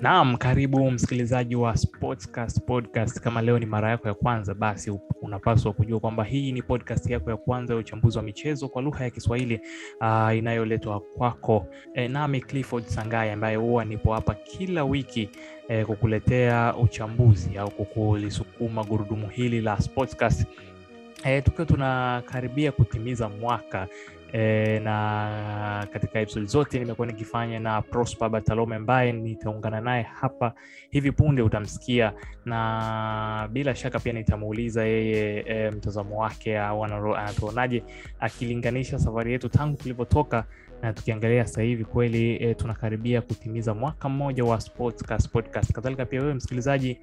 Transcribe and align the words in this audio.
Naam, 0.00 0.36
karibu 0.36 0.90
msikilizaji 0.90 1.56
wa 1.56 1.76
Sportscast 1.76 2.60
Podcast. 2.66 3.20
Kama 3.20 3.42
leo 3.42 3.58
ni 3.58 3.66
mara 3.66 3.90
yako 3.90 4.08
ya 4.08 4.14
kwanza, 4.14 4.54
basi 4.54 4.92
unapaswa 5.22 5.72
kujua 5.72 6.00
kwamba 6.00 6.24
hii 6.24 6.52
ni 6.52 6.62
podcast 6.62 7.10
yako 7.10 7.30
ya 7.30 7.36
kwanza 7.36 7.74
ya 7.74 7.80
uchambuzi 7.80 8.18
wa 8.18 8.24
michezo 8.24 8.68
kwa 8.68 8.82
lugha 8.82 9.04
ya 9.04 9.10
Kiswahili 9.10 9.60
uh, 10.00 10.36
inayoletwa 10.36 11.00
kwako 11.00 11.66
e, 11.94 12.08
nami 12.08 12.40
Clifford 12.40 12.84
Sangai 12.86 13.30
ambaye 13.30 13.56
huwa 13.56 13.84
nipo 13.84 14.14
hapa 14.14 14.34
kila 14.34 14.84
wiki 14.84 15.28
e, 15.68 15.84
kukuletea 15.84 16.74
uchambuzi 16.76 17.58
au 17.58 17.70
kukulisukuma 17.70 18.84
gurudumu 18.84 19.28
hili 19.28 19.60
la 19.60 19.80
Sportscast 19.80 20.46
e, 21.24 21.42
tukiwa 21.42 21.66
tunakaribia 21.66 22.72
kutimiza 22.72 23.28
mwaka 23.28 23.88
E, 24.34 24.80
na 24.80 25.86
katika 25.92 26.20
episode 26.20 26.46
zote 26.46 26.78
nimekuwa 26.78 27.06
nikifanya 27.06 27.60
na 27.60 27.82
Prosper 27.82 28.28
Bartalome 28.28 28.76
ambaye 28.76 29.12
nitaungana 29.12 29.80
naye 29.80 30.02
hapa 30.02 30.54
hivi 30.90 31.12
punde, 31.12 31.42
utamsikia 31.42 32.12
na 32.44 33.48
bila 33.52 33.74
shaka 33.74 33.98
pia 34.00 34.12
nitamuuliza 34.12 34.84
yeye 34.84 35.44
e, 35.46 35.70
mtazamo 35.70 36.20
wake 36.20 36.58
au 36.58 36.84
anatuonaje 36.84 37.84
akilinganisha 38.20 38.98
safari 38.98 39.32
yetu 39.32 39.48
tangu 39.48 39.76
tulivyotoka 39.76 40.44
na 40.82 40.92
tukiangalia 40.92 41.46
sasa 41.46 41.62
hivi 41.62 41.84
kweli 41.84 42.36
e, 42.36 42.54
tunakaribia 42.54 43.22
kutimiza 43.22 43.74
mwaka 43.74 44.08
mmoja 44.08 44.44
wa 44.44 44.60
Sportscast 44.60 45.28
Podcast. 45.28 45.72
Kadhalika 45.72 46.06
pia 46.06 46.20
wewe 46.20 46.34
msikilizaji 46.34 46.98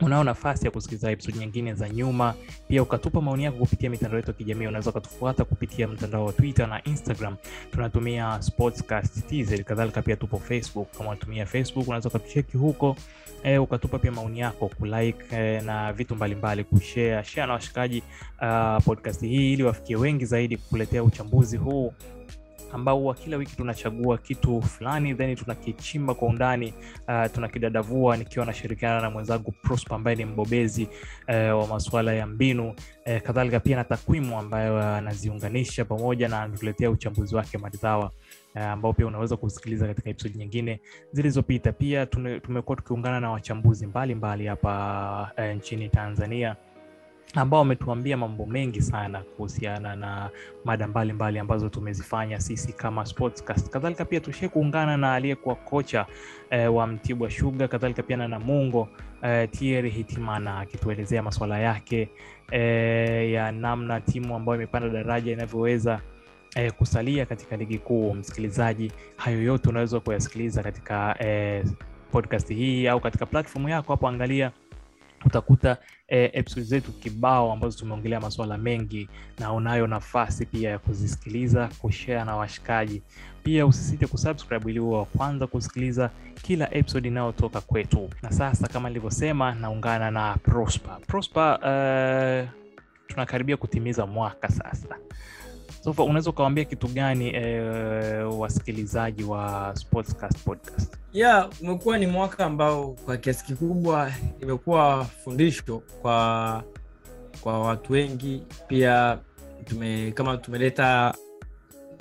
unao 0.00 0.24
nafasi 0.24 0.64
ya 0.64 0.70
kusikiliza 0.70 1.10
episode 1.10 1.38
nyingine 1.38 1.74
za 1.74 1.88
nyuma, 1.88 2.34
pia 2.68 2.82
ukatupa 2.82 3.20
maoni 3.20 3.44
yako 3.44 3.58
kupitia 3.58 3.90
mitandao 3.90 4.16
yetu 4.16 4.30
ya 4.30 4.34
kijamii. 4.36 4.66
Unaweza 4.66 4.90
ukatufuata 4.90 5.44
kupitia 5.44 5.88
mtandao 5.88 6.24
wa 6.24 6.32
Twitter 6.32 6.66
na 6.68 6.84
Instagram, 6.84 7.36
tunatumia 7.72 8.42
Sportscast. 8.42 9.22
Kadhalika 9.64 10.02
pia 10.02 10.16
tupo 10.16 10.38
Facebook, 10.38 10.90
kama 10.98 11.10
unatumia 11.10 11.46
Facebook 11.46 11.86
unaweza 11.88 12.08
ukatucheki 12.08 12.56
huko 12.56 12.96
e, 13.42 13.58
ukatupa 13.58 13.98
pia 13.98 14.12
maoni 14.12 14.38
yako, 14.40 14.68
kulike 14.68 15.24
e, 15.36 15.60
na 15.60 15.92
vitu 15.92 16.14
mbalimbali, 16.16 16.64
kushare 16.64 17.24
share 17.24 17.46
na 17.46 17.52
washikaji 17.52 18.02
uh, 18.42 18.84
podcast 18.84 19.20
hii 19.20 19.52
ili 19.52 19.62
wafikie 19.62 19.96
wengi 19.96 20.24
zaidi, 20.24 20.56
kukuletea 20.56 21.04
uchambuzi 21.04 21.56
huu 21.56 21.92
ambao 22.72 22.98
huwa 22.98 23.14
kila 23.14 23.36
wiki 23.36 23.56
tunachagua 23.56 24.18
kitu 24.18 24.62
fulani 24.62 25.14
then 25.14 25.36
tunakichimba 25.36 26.14
kwa 26.14 26.28
undani 26.28 26.74
uh, 27.08 27.32
tunakidadavua 27.32 28.16
nikiwa 28.16 28.46
nashirikiana 28.46 29.00
na 29.00 29.10
mwenzangu 29.10 29.52
Prosper 29.62 29.94
ambaye 29.94 30.16
ni 30.16 30.24
mbobezi 30.24 30.88
uh, 31.28 31.34
wa 31.60 31.66
masuala 31.66 32.12
ya 32.14 32.26
mbinu 32.26 32.68
uh, 32.68 33.18
kadhalika 33.22 33.60
pia 33.60 33.76
na 33.76 33.84
takwimu 33.84 34.38
ambayo 34.38 34.82
anaziunganisha 34.82 35.82
uh, 35.82 35.88
pamoja 35.88 36.28
na 36.28 36.42
anatuletea 36.42 36.90
uchambuzi 36.90 37.34
wake 37.36 37.58
maridhawa 37.58 38.10
uh, 38.54 38.62
ambao 38.62 38.92
pia 38.92 39.06
unaweza 39.06 39.36
kusikiliza 39.36 39.86
katika 39.86 40.10
episode 40.10 40.38
nyingine 40.38 40.80
zilizopita. 41.12 41.72
Pia 41.72 42.06
tumekuwa 42.06 42.76
tukiungana 42.76 43.20
na 43.20 43.30
wachambuzi 43.30 43.86
mbalimbali 43.86 44.46
hapa 44.46 45.32
uh, 45.38 45.44
nchini 45.44 45.88
Tanzania 45.88 46.56
ambao 47.34 47.58
wametuambia 47.60 48.16
mambo 48.16 48.46
mengi 48.46 48.82
sana 48.82 49.20
kuhusiana 49.36 49.96
na 49.96 50.30
mada 50.64 50.86
mbalimbali 50.86 51.38
ambazo 51.38 51.68
tumezifanya 51.68 52.40
sisi 52.40 52.72
kama 52.72 53.06
Sportscast. 53.06 53.70
Kadhalika 53.70 54.04
pia 54.04 54.20
tushie 54.20 54.48
kuungana 54.48 54.96
na 54.96 55.14
aliyekuwa 55.14 55.54
kocha 55.54 56.06
eh, 56.50 56.74
wa 56.74 56.86
Mtibwa 56.86 57.30
Sugar, 57.30 57.68
kadhalika 57.68 58.02
pia 58.02 58.16
na 58.16 58.28
Namungo 58.28 58.88
eh, 59.22 59.48
Thierry 59.50 59.90
Hitimana 59.90 60.58
akituelezea 60.58 61.22
masuala 61.22 61.58
yake 61.58 62.08
eh, 62.50 63.32
ya 63.32 63.52
namna 63.52 64.00
timu 64.00 64.36
ambayo 64.36 64.56
imepanda 64.56 64.88
daraja 64.88 65.32
inavyoweza 65.32 66.00
eh, 66.56 66.72
kusalia 66.72 67.26
katika 67.26 67.56
ligi 67.56 67.78
kuu. 67.78 68.14
Msikilizaji, 68.14 68.92
hayo 69.16 69.42
yote 69.42 69.68
unaweza 69.68 70.00
kuyasikiliza 70.00 70.62
katika 70.62 71.16
eh, 71.26 71.64
podcast 72.12 72.48
hii 72.48 72.86
au 72.88 73.00
katika 73.00 73.26
platform 73.26 73.68
yako 73.68 73.92
hapo, 73.92 74.08
angalia 74.08 74.50
utakuta 75.26 75.76
eh, 76.08 76.30
episode 76.32 76.62
zetu 76.66 76.92
kibao 76.92 77.52
ambazo 77.52 77.78
tumeongelea 77.78 78.20
masuala 78.20 78.58
mengi 78.58 79.08
na 79.38 79.52
unayo 79.52 79.86
nafasi 79.86 80.46
pia 80.46 80.70
ya 80.70 80.78
kuzisikiliza 80.78 81.68
kushare 81.78 82.24
na 82.24 82.36
washikaji. 82.36 83.02
Pia 83.42 83.66
usisite 83.66 84.06
kusubscribe 84.06 84.70
ili 84.70 84.80
uwe 84.80 84.98
wa 84.98 85.04
kwanza 85.04 85.46
kusikiliza 85.46 86.10
kila 86.42 86.74
episode 86.74 87.08
inayotoka 87.08 87.60
kwetu. 87.60 88.10
Na 88.22 88.32
sasa 88.32 88.68
kama 88.68 88.88
nilivyosema 88.88 89.54
naungana 89.54 90.10
na 90.10 90.36
prosper. 90.36 90.98
Prosper 91.06 91.58
uh, 91.62 92.48
tunakaribia 93.06 93.56
kutimiza 93.56 94.06
mwaka 94.06 94.48
sasa 94.48 94.96
sofa 95.84 96.02
unaweza 96.04 96.30
ukawambia 96.30 96.64
kitu 96.64 96.88
gani 96.88 97.34
eh, 97.36 98.38
wasikilizaji 98.40 99.24
wa 99.24 99.72
Sportscast 99.76 100.38
podcast? 100.44 100.94
Yeah 101.12 101.50
umekuwa 101.62 101.98
ni 101.98 102.06
mwaka 102.06 102.44
ambao 102.46 102.88
kwa 102.92 103.16
kiasi 103.16 103.44
kikubwa 103.44 104.12
imekuwa 104.42 105.04
fundisho 105.04 105.82
kwa 106.02 106.64
kwa 107.40 107.60
watu 107.60 107.92
wengi. 107.92 108.42
Pia 108.68 109.18
tume 109.64 110.12
kama 110.12 110.36
tumeleta 110.36 111.14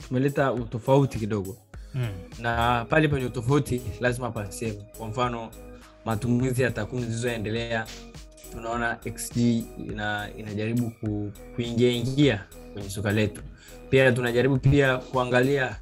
tumeleta 0.08 0.54
utofauti 0.54 1.20
kidogo. 1.20 1.58
Mm. 1.94 2.08
na 2.40 2.86
pale 2.90 3.08
penye 3.08 3.26
utofauti 3.26 3.82
lazima 4.00 4.32
pasehemu 4.32 4.84
kwa 4.98 5.08
mfano 5.08 5.50
matumizi 6.06 6.62
ya 6.62 6.72
takwimu 6.72 7.06
zilizoendelea 7.06 7.86
tunaona 8.52 8.96
xg 9.16 9.38
ina, 9.38 10.30
inajaribu 10.38 10.92
ku, 10.92 11.32
kuingia 11.56 11.90
ingia 11.92 12.44
kwenye 12.74 12.90
soka 12.90 13.12
letu 13.12 13.42
pia 13.92 14.12
tunajaribu 14.12 14.58
pia 14.58 14.98
kuangalia 14.98 15.76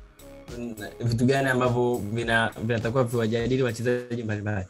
vitu 1.00 1.25
gani 1.25 1.50
ambavyo 1.50 1.96
vinatakiwa 2.64 3.03
vina 3.03 3.12
viwajadili 3.12 3.64
wachezaji 3.64 4.24
mbalimbali. 4.24 4.66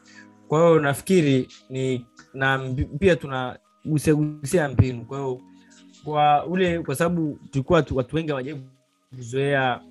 Kwa 0.47 0.59
hiyo 0.59 0.79
nafikiri 0.79 1.47
ni 1.69 2.05
na 2.33 2.73
pia 2.99 3.15
tunagusiagusia 3.15 4.69
mbinu 4.69 5.05
kwa 5.05 5.17
hiyo 5.17 5.41
kwa 6.03 6.45
ule 6.45 6.79
kwa 6.79 6.95
sababu 6.95 7.39
tulikuwa 7.51 7.85
watu 7.95 8.15
wengi 8.15 8.29
hawajaribu 8.29 8.69
kuzoea 9.15 9.81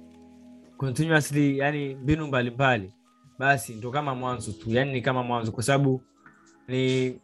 continuously 0.77 1.59
yani 1.59 1.95
mbinu 1.95 2.27
mbalimbali 2.27 2.93
basi 3.39 3.75
ndo 3.75 3.91
kama 3.91 4.15
mwanzo 4.15 4.53
tu. 4.53 4.71
Yani 4.71 4.93
ni 4.93 5.03
kama 5.03 5.23
mwanzo 5.23 5.53
kwa 5.53 5.63
sababu 5.63 6.03
ni 6.69 7.15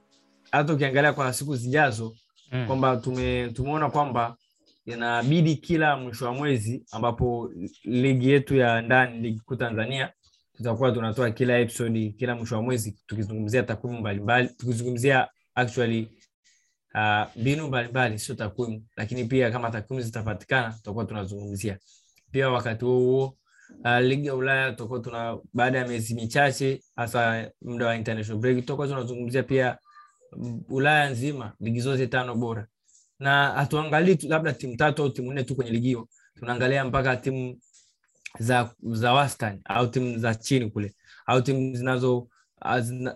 hata 0.52 0.72
ukiangalia 0.72 1.12
kwa 1.12 1.32
siku 1.32 1.56
zijazo 1.56 2.14
mm. 2.52 2.66
kwamba 2.66 2.96
tume, 2.96 3.48
tumeona 3.48 3.90
kwamba 3.90 4.36
inabidi 4.86 5.56
kila 5.56 5.96
mwisho 5.96 6.24
wa 6.24 6.32
mwezi 6.34 6.86
ambapo 6.92 7.50
ligi 7.84 8.30
yetu 8.30 8.56
ya 8.56 8.82
ndani 8.82 9.20
ligi 9.20 9.40
kuu 9.40 9.56
tanzania 9.56 10.12
tutakuwa 10.56 10.92
tunatoa 10.92 11.30
kila 11.30 11.58
episode 11.58 12.14
kila 12.18 12.34
mwisho 12.34 12.54
wa 12.56 12.62
mwezi 12.62 12.98
tukizungumzia 13.06 13.62
takwimu 13.62 14.00
mbalimbali 14.00 14.48
tukizungumzia 14.48 15.28
actually 15.54 16.08
mbinu 17.36 17.62
uh, 17.62 17.68
mbalimbali 17.68 18.18
sio 18.18 18.34
takwimu 18.34 18.86
lakini 18.96 19.24
pia 19.24 19.50
kama 19.50 19.70
takwimu 19.70 20.02
zitapatikana 20.02 20.72
tutakuwa 20.72 21.04
tunazungumzia. 21.04 21.78
Pia 22.30 22.50
wakati 22.50 22.84
huo 22.84 22.98
huo 22.98 23.36
uh, 23.84 23.98
ligi 23.98 24.26
ya 24.26 24.34
ulaya 24.34 24.70
tutakuwa 24.70 25.00
tuna 25.00 25.38
baada 25.52 25.78
ya 25.78 25.88
miezi 25.88 26.14
michache 26.14 26.82
hasa 26.96 27.50
muda 27.62 27.86
wa 27.86 27.96
international 27.96 28.40
break 28.40 28.56
tutakuwa 28.56 28.86
tunazungumzia 28.88 29.42
pia 29.42 29.78
ulaya 30.68 31.10
nzima 31.10 31.52
ligi 31.60 31.80
zote 31.80 32.06
tano 32.06 32.34
bora 32.34 32.66
na 33.24 33.52
hatuangalii 33.52 34.18
labda 34.28 34.52
timu 34.52 34.76
tatu 34.76 35.02
au 35.02 35.10
timu 35.10 35.32
nne 35.32 35.44
tu 35.44 35.54
kwenye 35.56 35.70
ligi 35.70 35.86
hiyo. 35.86 36.08
Tunaangalia 36.34 36.84
mpaka 36.84 37.16
timu 37.16 37.58
za 38.38 38.74
za 38.82 39.12
wastani 39.12 39.60
au 39.64 39.86
timu 39.86 40.18
za 40.18 40.34
chini 40.34 40.70
kule. 40.70 40.94
Au 41.26 41.42
timu 41.42 41.74
zinazo 41.76 42.28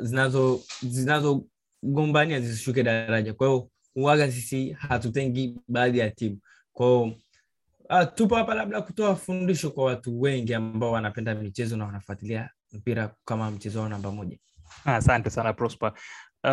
zinazo 0.01 0.61
zinazogombania 0.83 2.41
zisishuke 2.41 2.83
daraja. 2.83 3.35
Kwa 3.35 3.47
hiyo 3.49 3.71
uwaga 3.97 4.33
sisi 4.33 4.73
hatutengi 4.73 5.61
baadhi 5.69 5.99
ya 5.99 6.11
timu. 6.11 6.39
Kwao 6.73 7.03
uh, 7.03 8.03
tupo 8.15 8.37
hapa 8.37 8.55
labda 8.55 8.83
kutoa 8.83 9.17
fundisho 9.17 9.71
kwa 9.71 9.85
watu 9.85 10.21
wengi 10.21 10.55
ambao 10.55 10.93
wanapenda 10.93 11.35
michezo 11.35 11.77
na 11.77 11.85
wanafuatilia 11.87 12.51
mpira 12.73 13.15
kama 13.25 13.51
mchezo 13.51 13.79
wao 13.81 13.89
namba 13.89 14.11
moja. 14.13 14.39
Asante 14.85 15.31
sana 15.31 15.53
prosper 15.53 15.93
Uh, 16.45 16.51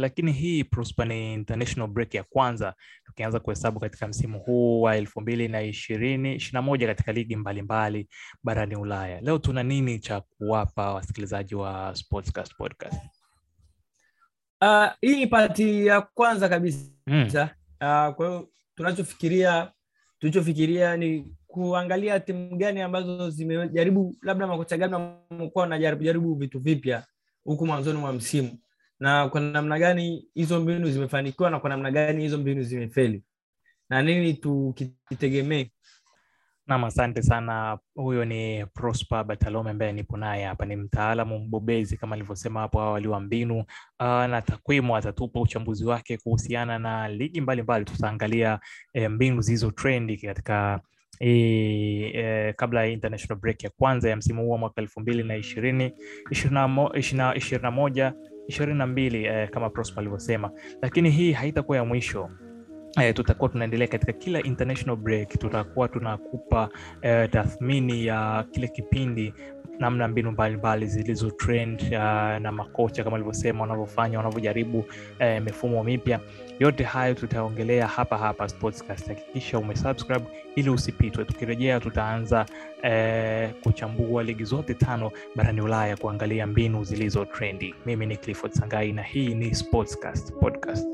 lakini 0.00 0.32
hii 0.32 0.64
Prosper 0.64 1.06
ni 1.06 1.34
international 1.34 1.88
break 1.88 2.14
ya 2.14 2.22
kwanza 2.24 2.74
tukianza 3.04 3.40
kuhesabu 3.40 3.80
katika 3.80 4.08
msimu 4.08 4.38
huu 4.38 4.80
wa 4.82 4.96
elfu 4.96 5.20
mbili 5.20 5.48
na 5.48 5.62
ishirini 5.62 6.34
ishiri 6.34 6.52
na 6.54 6.62
moja 6.62 6.86
katika 6.86 7.12
ligi 7.12 7.36
mbalimbali 7.36 7.98
mbali, 7.98 8.08
barani 8.44 8.76
Ulaya. 8.76 9.20
Leo 9.20 9.38
tuna 9.38 9.62
nini 9.62 9.98
cha 9.98 10.20
kuwapa 10.20 10.94
wasikilizaji 10.94 11.54
wa 11.54 11.94
Sportscast 11.96 12.56
podcast? 12.56 13.00
Uh, 14.62 14.86
hii 15.00 15.16
ni 15.16 15.26
pati 15.26 15.86
ya 15.86 16.00
kwanza 16.00 16.48
kabisa 16.48 16.90
Mm. 17.06 17.22
uh, 17.34 18.14
kwa 18.14 18.26
hiyo 18.28 18.48
tunachofikiria 18.74 19.72
tulichofikiria 20.18 20.96
ni 20.96 21.34
kuangalia 21.46 22.20
timu 22.20 22.56
gani 22.56 22.80
ambazo 22.80 23.30
zimejaribu 23.30 24.16
labda 24.22 24.46
makocha 24.46 24.76
gani 24.76 24.94
wamekuwa 24.94 25.62
wanajaribu 25.62 26.02
jaribu 26.04 26.34
vitu 26.34 26.60
vipya 26.60 27.04
huku 27.44 27.66
mwanzoni 27.66 27.98
mwa 27.98 28.12
msimu 28.12 28.58
na 29.00 29.28
kwa 29.28 29.40
namna 29.40 29.78
gani 29.78 30.28
hizo 30.34 30.60
mbinu 30.60 30.90
zimefanikiwa 30.90 31.50
na 31.50 31.60
kwa 31.60 31.70
namna 31.70 31.90
gani 31.90 32.22
hizo 32.22 32.38
mbinu 32.38 32.62
zimefeli 32.62 33.22
na 33.88 34.02
nini 34.02 34.34
tukitegemee 34.34 35.66
Nam, 36.66 36.84
asante 36.84 37.22
sana. 37.22 37.78
Huyo 37.94 38.24
ni 38.24 38.66
Prosper 38.66 39.24
Batalome 39.24 39.70
ambaye 39.70 39.92
nipo 39.92 40.16
naye 40.16 40.44
hapa, 40.44 40.64
ni 40.66 40.76
mtaalamu 40.76 41.38
mbobezi 41.38 41.96
kama 41.96 42.14
alivyosema 42.14 42.60
hapo 42.60 42.80
awali 42.80 43.08
wa 43.08 43.20
mbinu 43.20 43.58
uh, 43.58 43.64
na 44.06 44.42
takwimu. 44.42 44.96
Atatupa 44.96 45.40
uchambuzi 45.40 45.84
wake 45.86 46.16
kuhusiana 46.18 46.78
na 46.78 47.08
ligi 47.08 47.40
mbalimbali. 47.40 47.84
Tutaangalia 47.84 48.60
eh, 48.94 49.10
mbinu 49.10 49.40
zilizo 49.40 49.70
trendi 49.70 50.16
katika 50.16 50.80
E, 51.20 51.30
e, 52.14 52.52
kabla 52.52 52.80
ya 52.84 52.86
international 52.90 53.40
break 53.40 53.64
ya 53.64 53.70
kwanza 53.70 54.10
ya 54.10 54.16
msimu 54.16 54.42
huu 54.42 54.50
wa 54.50 54.58
mwaka 54.58 54.80
elfu 54.82 55.00
mbili 55.00 55.22
na 55.22 55.36
ishirini 55.36 55.92
ishirini 56.30 57.62
na 57.62 57.70
moja 57.70 58.14
ishirini 58.48 58.78
na 58.78 58.86
mbili 58.86 59.24
eh, 59.24 59.50
kama 59.50 59.70
Prosper 59.70 59.98
alivyosema, 60.00 60.50
lakini 60.82 61.10
hii 61.10 61.32
haitakuwa 61.32 61.76
ya 61.78 61.84
mwisho. 61.84 62.30
Eh, 63.00 63.14
tutakuwa 63.14 63.48
tunaendelea 63.50 63.88
katika 63.88 64.12
kila 64.12 64.42
international 64.42 64.96
break, 64.96 65.28
tutakuwa 65.38 65.88
tunakupa 65.88 66.68
eh, 67.02 67.30
tathmini 67.30 68.06
ya 68.06 68.44
kile 68.50 68.68
kipindi, 68.68 69.34
namna 69.78 70.08
mbinu 70.08 70.30
mbalimbali 70.30 70.86
zilizo 70.86 71.30
trend 71.30 71.80
uh, 71.82 71.98
na 72.42 72.52
makocha 72.52 73.04
kama 73.04 73.16
alivyosema 73.16 73.60
wanavyofanya 73.60 74.18
wanavyojaribu 74.18 74.84
eh, 75.18 75.42
mifumo 75.42 75.84
mipya. 75.84 76.20
Yote 76.58 76.84
hayo 76.84 77.14
tutaongelea 77.14 77.86
hapa 77.86 78.18
hapa 78.18 78.48
Sportscast. 78.48 79.08
Hakikisha 79.08 79.58
umesubscribe 79.58 80.24
ili 80.54 80.70
usipitwe. 80.70 81.24
Tukirejea 81.24 81.80
tutaanza 81.80 82.46
eh, 82.82 83.50
kuchambua 83.62 84.22
ligi 84.22 84.44
zote 84.44 84.74
tano 84.74 85.10
barani 85.36 85.60
Ulaya, 85.60 85.96
kuangalia 85.96 86.46
mbinu 86.46 86.84
zilizo 86.84 87.24
trendi. 87.24 87.74
Mimi 87.86 88.06
ni 88.06 88.16
Clifford 88.16 88.52
Sangai 88.52 88.92
na 88.92 89.02
hii 89.02 89.34
ni 89.34 89.54
Sportscast 89.54 90.32
podcast. 90.32 90.86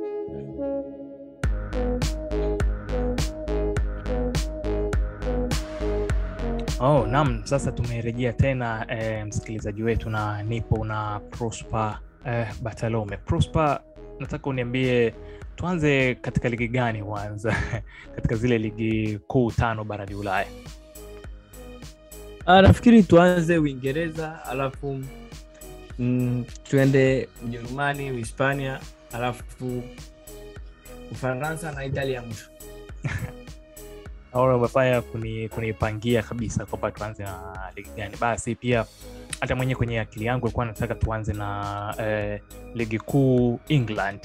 Oh, 6.81 7.07
naam, 7.07 7.41
sasa 7.45 7.73
tumerejea 7.73 8.33
tena 8.33 8.87
eh, 8.89 9.27
msikilizaji 9.27 9.83
wetu 9.83 10.11
na 10.11 10.43
nipo 10.43 10.85
na 10.85 11.21
Prosper 11.31 11.99
eh, 12.27 12.47
Batalome. 12.63 13.17
Prosper, 13.17 13.81
nataka 14.21 14.51
uniambie 14.51 15.15
tuanze 15.57 16.15
katika 16.15 16.49
ligi 16.49 16.69
gani 16.69 17.03
kwanza 17.03 17.57
katika 18.15 18.35
zile 18.35 18.59
ligi 18.59 19.19
kuu 19.27 19.51
tano 19.51 19.85
barani 19.85 20.15
Ulaya? 20.15 20.47
Ah, 22.47 22.63
nafikiri 22.63 23.03
tuanze 23.03 23.59
Uingereza 23.59 24.45
alafu 24.45 25.01
mm, 25.99 26.45
tuende 26.71 27.29
Ujerumani, 27.45 28.11
Uhispania 28.11 28.81
alafu 29.13 29.83
Ufaransa 31.13 31.73
na 31.73 31.85
Italia 31.85 32.23
mwisho. 32.23 32.47
Umefanya 34.57 35.01
kuni, 35.03 35.49
kabisa 36.29 36.67
kwamba 36.67 36.91
tuanze 36.91 37.23
na 37.23 37.57
ligi 37.77 37.91
gani. 37.97 38.17
Basi 38.21 38.55
pia 38.55 38.85
hata 39.41 39.57
mwenyewe 39.57 39.77
kwenye 39.77 40.01
akili 40.01 40.25
yangu 40.25 40.47
ilikuwa 40.47 40.67
nataka 40.67 40.95
tuanze 40.95 41.33
na 41.33 41.95
eh, 41.99 42.41
ligi 42.75 42.99
kuu 42.99 43.61
England 43.69 44.21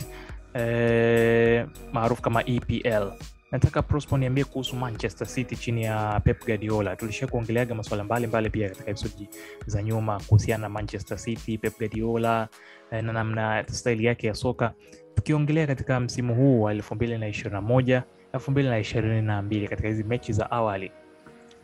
eh, 0.53 1.65
maarufu 1.94 2.21
kama 2.21 2.44
EPL. 2.45 3.11
Nataka 3.51 3.81
Prosper 3.81 4.19
niambie 4.19 4.44
kuhusu 4.44 4.75
Manchester 4.75 5.27
City 5.27 5.55
chini 5.55 5.83
ya 5.83 6.21
Pep 6.23 6.45
Guardiola. 6.45 6.95
Tulisha 6.95 7.27
kuongeleaga 7.27 7.75
masuala 7.75 8.03
mbalimbali 8.03 8.49
pia 8.49 8.69
katika 8.69 8.91
episodi 8.91 9.29
za 9.65 9.83
nyuma 9.83 10.19
kuhusiana 10.27 10.61
na 10.61 10.69
Manchester 10.69 11.17
City, 11.17 11.57
Pep 11.57 11.77
Guardiola 11.79 12.47
eh, 12.91 13.03
na 13.03 13.13
namna 13.13 13.63
staili 13.67 14.05
yake 14.05 14.27
ya 14.27 14.33
soka, 14.33 14.73
tukiongelea 15.15 15.67
katika 15.67 15.99
msimu 15.99 16.35
huu 16.35 16.61
wa 16.61 16.71
elfu 16.71 16.95
mbili 16.95 17.17
na 17.17 17.27
ishirini 17.27 17.53
na 17.53 17.61
moja 17.61 18.03
elfu 18.33 18.51
mbili 18.51 18.69
na 18.69 18.79
ishirini 18.79 19.21
na 19.21 19.41
mbili 19.41 19.67
katika 19.67 19.88
hizi 19.88 20.03
mechi 20.03 20.33
za 20.33 20.51
awali 20.51 20.91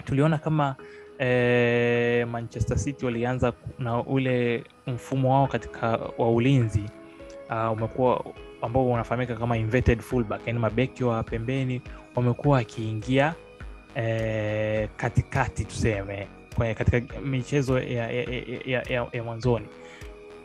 tuliona 0.05 0.37
kama 0.37 0.75
eh, 1.19 2.27
Manchester 2.27 2.77
City 2.77 3.05
walianza 3.05 3.53
na 3.79 4.03
ule 4.03 4.63
mfumo 4.87 5.33
wao 5.33 5.47
katika 5.47 5.87
wa 6.17 6.31
ulinzi 6.31 6.83
uh, 7.49 7.71
umekuwa 7.71 8.25
ambao 8.63 8.91
unafahamika 8.91 9.35
kama 9.35 9.57
inverted 9.57 9.99
fullback, 9.99 10.41
yani 10.47 10.59
mabeki 10.59 11.03
wa 11.03 11.23
pembeni 11.23 11.81
wamekuwa 12.15 12.57
wakiingia 12.57 13.33
eh, 13.95 14.89
katikati 14.97 15.65
tuseme 15.65 16.27
kwenye 16.55 16.73
katika 16.73 17.19
michezo 17.21 17.79
ya, 17.79 18.11
ya, 18.11 18.23
ya, 18.65 18.81
ya, 18.89 19.07
ya 19.13 19.23
mwanzoni 19.23 19.65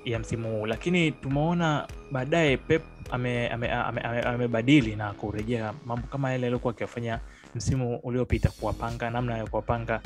ya 0.04 0.18
msimu 0.18 0.50
huu, 0.50 0.66
lakini 0.66 1.12
tumeona 1.12 1.88
baadaye 2.12 2.56
Pep 2.56 2.82
amebadili 3.10 3.46
ame, 3.52 4.00
ame, 4.00 4.20
ame, 4.20 4.96
na 4.96 5.12
kurejea 5.12 5.74
mambo 5.86 6.06
kama 6.06 6.30
yale 6.32 6.46
aliyokuwa 6.46 6.74
akiyafanya 6.74 7.20
msimu 7.54 7.96
uliopita, 7.96 8.50
kuwapanga 8.50 9.10
namna 9.10 9.38
ya 9.38 9.46
kuwapanga 9.46 10.00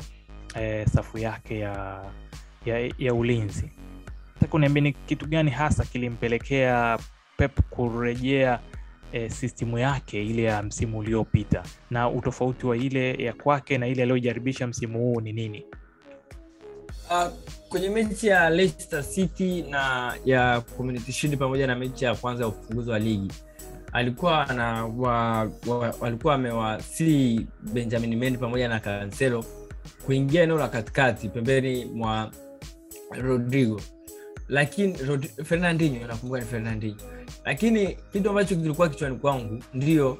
eh, 0.55 0.87
safu 0.87 1.17
yake 1.17 1.59
ya, 1.59 2.03
ya, 2.65 2.91
ya 2.97 3.13
ulinzi. 3.13 3.71
Uniambie 4.51 4.81
ni 4.83 4.93
kitu 4.93 5.25
gani 5.27 5.51
hasa 5.51 5.85
kilimpelekea 5.85 6.99
Pep 7.47 7.59
kurejea 7.69 8.59
e, 9.11 9.29
sistimu 9.29 9.77
yake 9.79 10.25
ile 10.25 10.43
ya 10.43 10.63
msimu 10.63 10.99
uliopita, 10.99 11.63
na 11.91 12.09
utofauti 12.09 12.65
wa 12.67 12.77
ile 12.77 13.13
ya 13.13 13.33
kwake 13.33 13.77
na 13.77 13.87
ile 13.87 14.03
aliyojaribisha 14.03 14.67
msimu 14.67 14.99
huu 14.99 15.21
ni 15.21 15.33
nini? 15.33 15.65
Uh, 17.11 17.27
kwenye 17.69 17.89
mechi 17.89 18.27
ya 18.27 18.49
Leicester 18.49 19.03
City 19.03 19.61
na 19.61 20.13
ya 20.25 20.61
Community 20.61 21.37
pamoja 21.37 21.67
na 21.67 21.75
mechi 21.75 22.05
ya 22.05 22.15
kwanza 22.15 22.43
ya 22.43 22.49
ufunguzi 22.49 22.89
wa 22.91 22.99
ligi 22.99 23.31
alikuwa 23.93 24.45
na 24.45 24.85
wa, 24.85 25.39
wa, 25.67 25.95
walikuwa 25.99 26.35
amewasii 26.35 27.47
Benjamin 27.73 28.15
Mendy 28.15 28.39
pamoja 28.39 28.67
na 28.67 28.79
Cancelo 28.79 29.45
kuingia 30.05 30.43
eneo 30.43 30.57
la 30.57 30.67
katikati 30.67 31.29
pembeni 31.29 31.85
mwa 31.85 32.31
Rodrigo, 33.21 33.81
lakini 34.47 34.97
Rod, 34.97 35.29
Fernandinho 35.43 36.07
nakumbuka 36.07 36.39
ni 36.39 36.45
Fernandinho, 36.45 36.97
lakini 37.45 37.97
kitu 38.13 38.29
ambacho 38.29 38.55
kilikuwa 38.55 38.89
kichwani 38.89 39.15
kwangu 39.15 39.63
ndio 39.73 40.17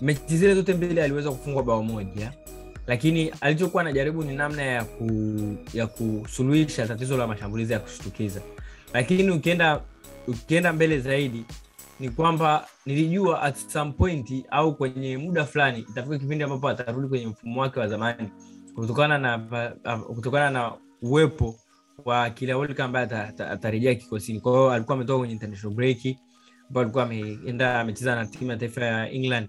mechi 0.00 0.36
zile 0.36 0.54
zote 0.54 0.74
mbili 0.74 1.00
aliweza 1.00 1.30
kufungwa 1.30 1.62
bao 1.62 1.82
moja. 1.82 2.32
Lakini 2.86 3.32
alichokuwa 3.40 3.80
anajaribu 3.82 4.24
ni 4.24 4.36
namna 4.36 4.62
ya 4.62 4.84
ku, 4.84 5.06
ya 5.74 5.86
kusuluhisha 5.86 6.86
tatizo 6.86 7.16
la 7.16 7.26
mashambulizi 7.26 7.72
ya 7.72 7.78
kushtukiza. 7.78 8.40
Lakini 8.94 9.30
ukienda 9.30 9.80
ukienda 10.28 10.72
mbele 10.72 11.00
zaidi 11.00 11.44
ni 12.00 12.10
kwamba 12.10 12.66
nilijua 12.86 13.42
at 13.42 13.56
some 13.56 13.92
point 13.92 14.44
au 14.50 14.74
kwenye 14.74 15.16
muda 15.16 15.44
fulani 15.44 15.78
itafika 15.78 16.18
kipindi 16.18 16.44
ambapo 16.44 16.68
atarudi 16.68 17.08
kwenye 17.08 17.26
mfumo 17.26 17.60
wake 17.60 17.80
wa 17.80 17.88
zamani 17.88 18.28
kutokana 18.74 19.18
na 19.18 19.38
kutokana 20.14 20.50
na 20.50 20.72
uwepo 21.02 21.56
wa 22.04 22.30
kila 22.30 22.68
ambaye 22.78 23.06
atarejea 23.50 23.94
kikosini. 23.94 24.40
Kwa 24.40 24.52
hiyo 24.52 24.70
alikuwa 24.70 24.96
ametoka 24.96 25.18
kwenye 25.18 25.34
international 25.34 25.76
break 25.76 25.98
ambao 26.70 26.82
alikuwa 26.82 27.04
ameenda 27.04 27.80
amecheza 27.80 28.14
na 28.16 28.26
timu 28.26 28.50
ya 28.50 28.56
taifa 28.56 28.84
ya 28.84 29.10
England 29.10 29.48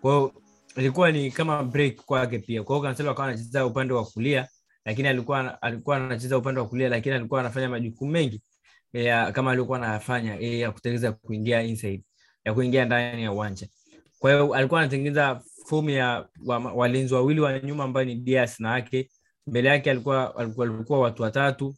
kwao 0.00 0.32
ilikuwa 0.76 1.12
ni 1.12 1.30
kama 1.30 1.64
break 1.64 1.96
kwake 1.96 2.38
pia. 2.38 2.62
kwao 2.62 2.80
kanselo 2.80 3.10
akawa 3.10 3.28
anacheza 3.28 3.66
upande 3.66 3.94
wa 3.94 4.04
kulia, 4.04 4.48
lakini 4.84 5.08
alikuwa 5.08 5.62
alikuwa 5.62 5.96
anacheza 5.96 6.38
upande 6.38 6.60
wa 6.60 6.68
kulia, 6.68 6.88
lakini 6.88 7.14
alikuwa 7.14 7.40
anafanya 7.40 7.68
majukumu 7.68 8.10
mengi 8.12 8.42
ya 8.92 9.32
kama 9.32 9.50
alikuwa 9.52 9.78
anafanya 9.78 10.34
ya 10.34 10.70
kutengeneza 10.72 11.12
kuingia 11.12 11.62
inside, 11.62 12.04
ya 12.44 12.54
kuingia 12.54 12.84
ndani 12.84 13.22
ya 13.22 13.32
uwanja. 13.32 13.68
Kwa 14.18 14.32
hiyo 14.32 14.54
alikuwa 14.54 14.80
anatengeneza 14.80 15.40
fomu 15.66 15.90
ya 15.90 16.28
walinzi 16.74 17.14
wa 17.14 17.20
wawili 17.20 17.40
wa 17.40 17.58
nyuma 17.60 17.84
ambao 17.84 18.04
ni 18.04 18.14
Diaz 18.14 18.60
na 18.60 18.70
yake 18.72 19.10
Mbele 19.46 19.68
yake 19.68 19.90
alikuwa 19.90 20.36
alikuwa, 20.36 20.66
alikuwa 20.66 21.00
watu 21.00 21.22
watatu. 21.22 21.74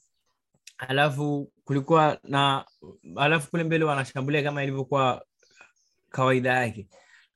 Alafu 0.88 1.52
kulikuwa 1.64 2.18
na 2.24 2.64
alafu 3.16 3.50
kule 3.50 3.64
mbele 3.64 3.84
wanashambulia 3.84 4.42
kama 4.42 4.62
ilivyokuwa 4.62 5.24
kawaida 6.10 6.52
yake. 6.58 6.88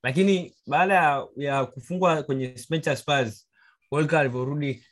Lakini 0.03 0.55
baada 0.67 1.27
ya, 1.37 1.67
kufungwa 1.67 2.23
kwenye 2.23 2.59
Spurs, 2.97 3.49
Walker 3.91 4.19
alivyorudi 4.19 4.85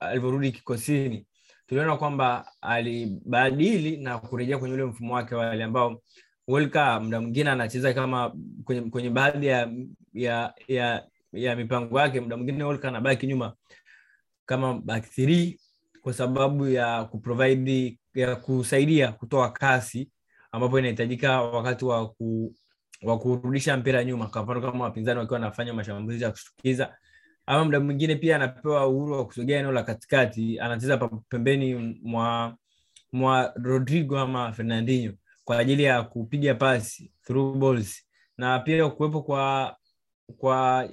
alivyorudi 0.00 0.52
kikosini, 0.52 1.26
tuliona 1.66 1.96
kwamba 1.96 2.46
alibadili 2.60 3.96
na 3.96 4.18
kurejea 4.18 4.58
kwenye 4.58 4.74
ule 4.74 4.84
mfumo 4.84 5.14
wake 5.14 5.34
wale 5.34 5.64
ambao 5.64 6.02
Walker 6.48 7.00
muda 7.02 7.20
mwingine 7.20 7.50
anacheza 7.50 7.94
kama 7.94 8.32
kwenye, 8.64 8.80
kwenye 8.90 9.10
baadhi 9.10 9.46
ya, 9.46 9.72
ya, 10.12 10.54
ya, 10.68 11.06
ya 11.32 11.56
mipango 11.56 12.00
yake, 12.00 12.20
muda 12.20 12.36
mwingine 12.36 12.64
Walker 12.64 12.88
anabaki 12.88 13.26
nyuma 13.26 13.54
kama 14.46 14.74
back 14.74 15.04
3 15.18 15.58
kwa 16.02 16.12
sababu 16.12 16.68
ya 16.68 17.04
kuprovide 17.04 17.98
ya 18.14 18.36
kusaidia 18.36 19.12
kutoa 19.12 19.50
kasi 19.50 20.10
ambapo 20.52 20.78
inahitajika 20.78 21.42
wakati 21.42 21.84
wa 21.84 22.08
ku, 22.08 22.54
wa 23.02 23.18
kurudisha 23.18 23.76
mpira 23.76 24.04
nyuma, 24.04 24.26
kwa 24.26 24.42
mfano 24.42 24.60
kama 24.60 24.84
wapinzani 24.84 25.18
wakiwa 25.20 25.34
wanafanya 25.40 25.74
mashambulizi 25.74 26.24
ya 26.24 26.30
kushtukiza, 26.30 26.96
ama 27.46 27.64
muda 27.64 27.80
mwingine 27.80 28.16
pia 28.16 28.36
anapewa 28.36 28.86
uhuru 28.86 29.12
wa 29.12 29.26
kusogea 29.26 29.58
eneo 29.58 29.72
la 29.72 29.82
katikati, 29.82 30.60
anacheza 30.60 30.96
pembeni 31.28 31.98
mwa 32.02 32.56
mwa 33.12 33.52
Rodrigo 33.56 34.18
ama 34.18 34.52
Fernandinho 34.52 35.12
kwa 35.44 35.58
ajili 35.58 35.82
ya 35.82 36.02
kupiga 36.02 36.54
pasi 36.54 37.12
through 37.22 37.56
balls, 37.58 38.06
na 38.38 38.58
pia 38.58 38.88
kuwepo 38.88 39.22
kwa 39.22 39.76
kwa 40.36 40.88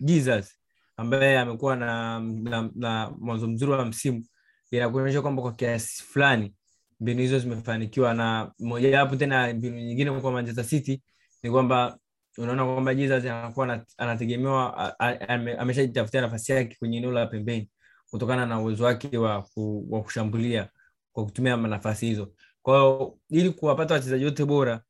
Jesus 0.00 0.58
ambaye 0.96 1.38
amekuwa 1.38 1.76
na, 1.76 2.20
na, 2.20 2.70
na 2.74 3.10
mwanzo 3.18 3.48
mzuri 3.48 3.72
wa 3.72 3.84
msimu 3.84 4.24
inakuonyesha 4.70 5.22
kwamba 5.22 5.42
kwa 5.42 5.52
kiasi 5.52 6.02
fulani 6.02 6.54
mbinu 7.02 7.20
hizo 7.20 7.38
zimefanikiwa 7.38 8.14
na 8.14 8.52
mojawapo 8.58 9.16
tena 9.16 9.54
mbinu 9.54 9.76
nyingine 9.80 10.10
kwa 10.20 10.32
manchester 10.32 10.64
city 10.64 11.02
ni 11.42 11.50
kwamba 11.50 11.98
unaona 12.38 12.64
kwamba 12.64 12.94
jesus 12.94 13.24
anakuwa 13.24 13.84
anategemewa 13.98 14.98
ameshajitafutia 15.58 16.20
nafasi 16.20 16.52
yake 16.52 16.76
kwenye 16.78 16.96
eneo 16.98 17.12
la 17.12 17.26
pembeni 17.26 17.70
kutokana 18.10 18.46
na 18.46 18.60
uwezo 18.60 18.84
wake 18.84 19.18
wa, 19.18 19.42
ku, 19.42 19.86
wa 19.90 20.02
kushambulia 20.02 20.68
kwa 21.12 21.24
kutumia 21.24 21.56
nafasi 21.56 22.06
hizo 22.06 22.32
kwa 22.62 23.10
ili 23.30 23.50
kuwapata 23.50 23.94
wachezaji 23.94 24.24
wote 24.24 24.44
bora 24.44 24.80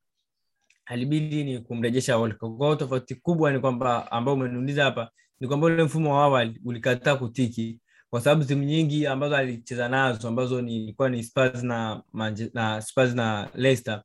alibidi 0.84 1.44
ni 1.44 1.58
kumrejesha. 1.58 2.18
Kwa 2.58 2.76
tofauti 2.76 3.14
kubwa 3.14 3.52
ni 3.52 3.58
kwamba 3.60 4.12
ambao 4.12 4.34
umeniuliza 4.34 4.84
hapa 4.84 5.10
ni 5.40 5.48
kwamba 5.48 5.66
ule 5.66 5.82
mfumo 5.82 6.14
wa 6.16 6.24
awali 6.24 6.60
ulikataa 6.64 7.16
kutiki 7.16 7.80
kwa 8.12 8.20
sababu 8.20 8.44
timu 8.44 8.62
nyingi 8.64 9.06
ambazo 9.06 9.36
alicheza 9.36 9.88
nazo 9.88 10.28
ambazo 10.28 10.62
ni 10.62 10.76
ilikuwa 10.76 11.08
ni 11.08 11.22
Spurs 11.22 11.62
na, 11.62 12.02
manje, 12.12 12.50
na 12.54 12.82
Spurs 12.82 13.14
na 13.14 13.48
Leicester 13.54 14.02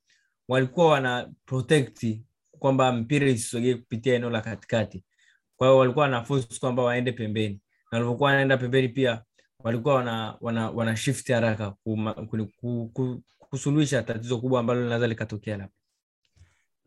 walikuwa 0.47 0.87
wana 0.87 1.31
protect 1.45 2.19
kwamba 2.59 2.91
mpira 2.91 3.27
isisogee 3.27 3.75
kupitia 3.75 4.15
eneo 4.15 4.29
la 4.29 4.41
katikati. 4.41 5.03
Kwa 5.55 5.67
hiyo 5.67 5.77
walikuwa 5.79 6.03
wana 6.03 6.23
force 6.23 6.59
kwamba 6.59 6.83
waende 6.83 7.11
pembeni, 7.11 7.61
na 7.91 7.97
walipokuwa 7.97 8.29
wanaenda 8.29 8.57
pembeni 8.57 8.89
pia 8.89 9.23
walikuwa 9.63 9.95
wana, 9.95 10.37
wana, 10.41 10.69
wana 10.69 10.95
shift 10.95 11.31
haraka 11.31 11.73
kusuluhisha 13.39 14.03
tatizo 14.03 14.37
kubwa 14.41 14.59
ambalo 14.59 14.83
linaweza 14.83 15.07
likatokea 15.07 15.57
labda. 15.57 15.76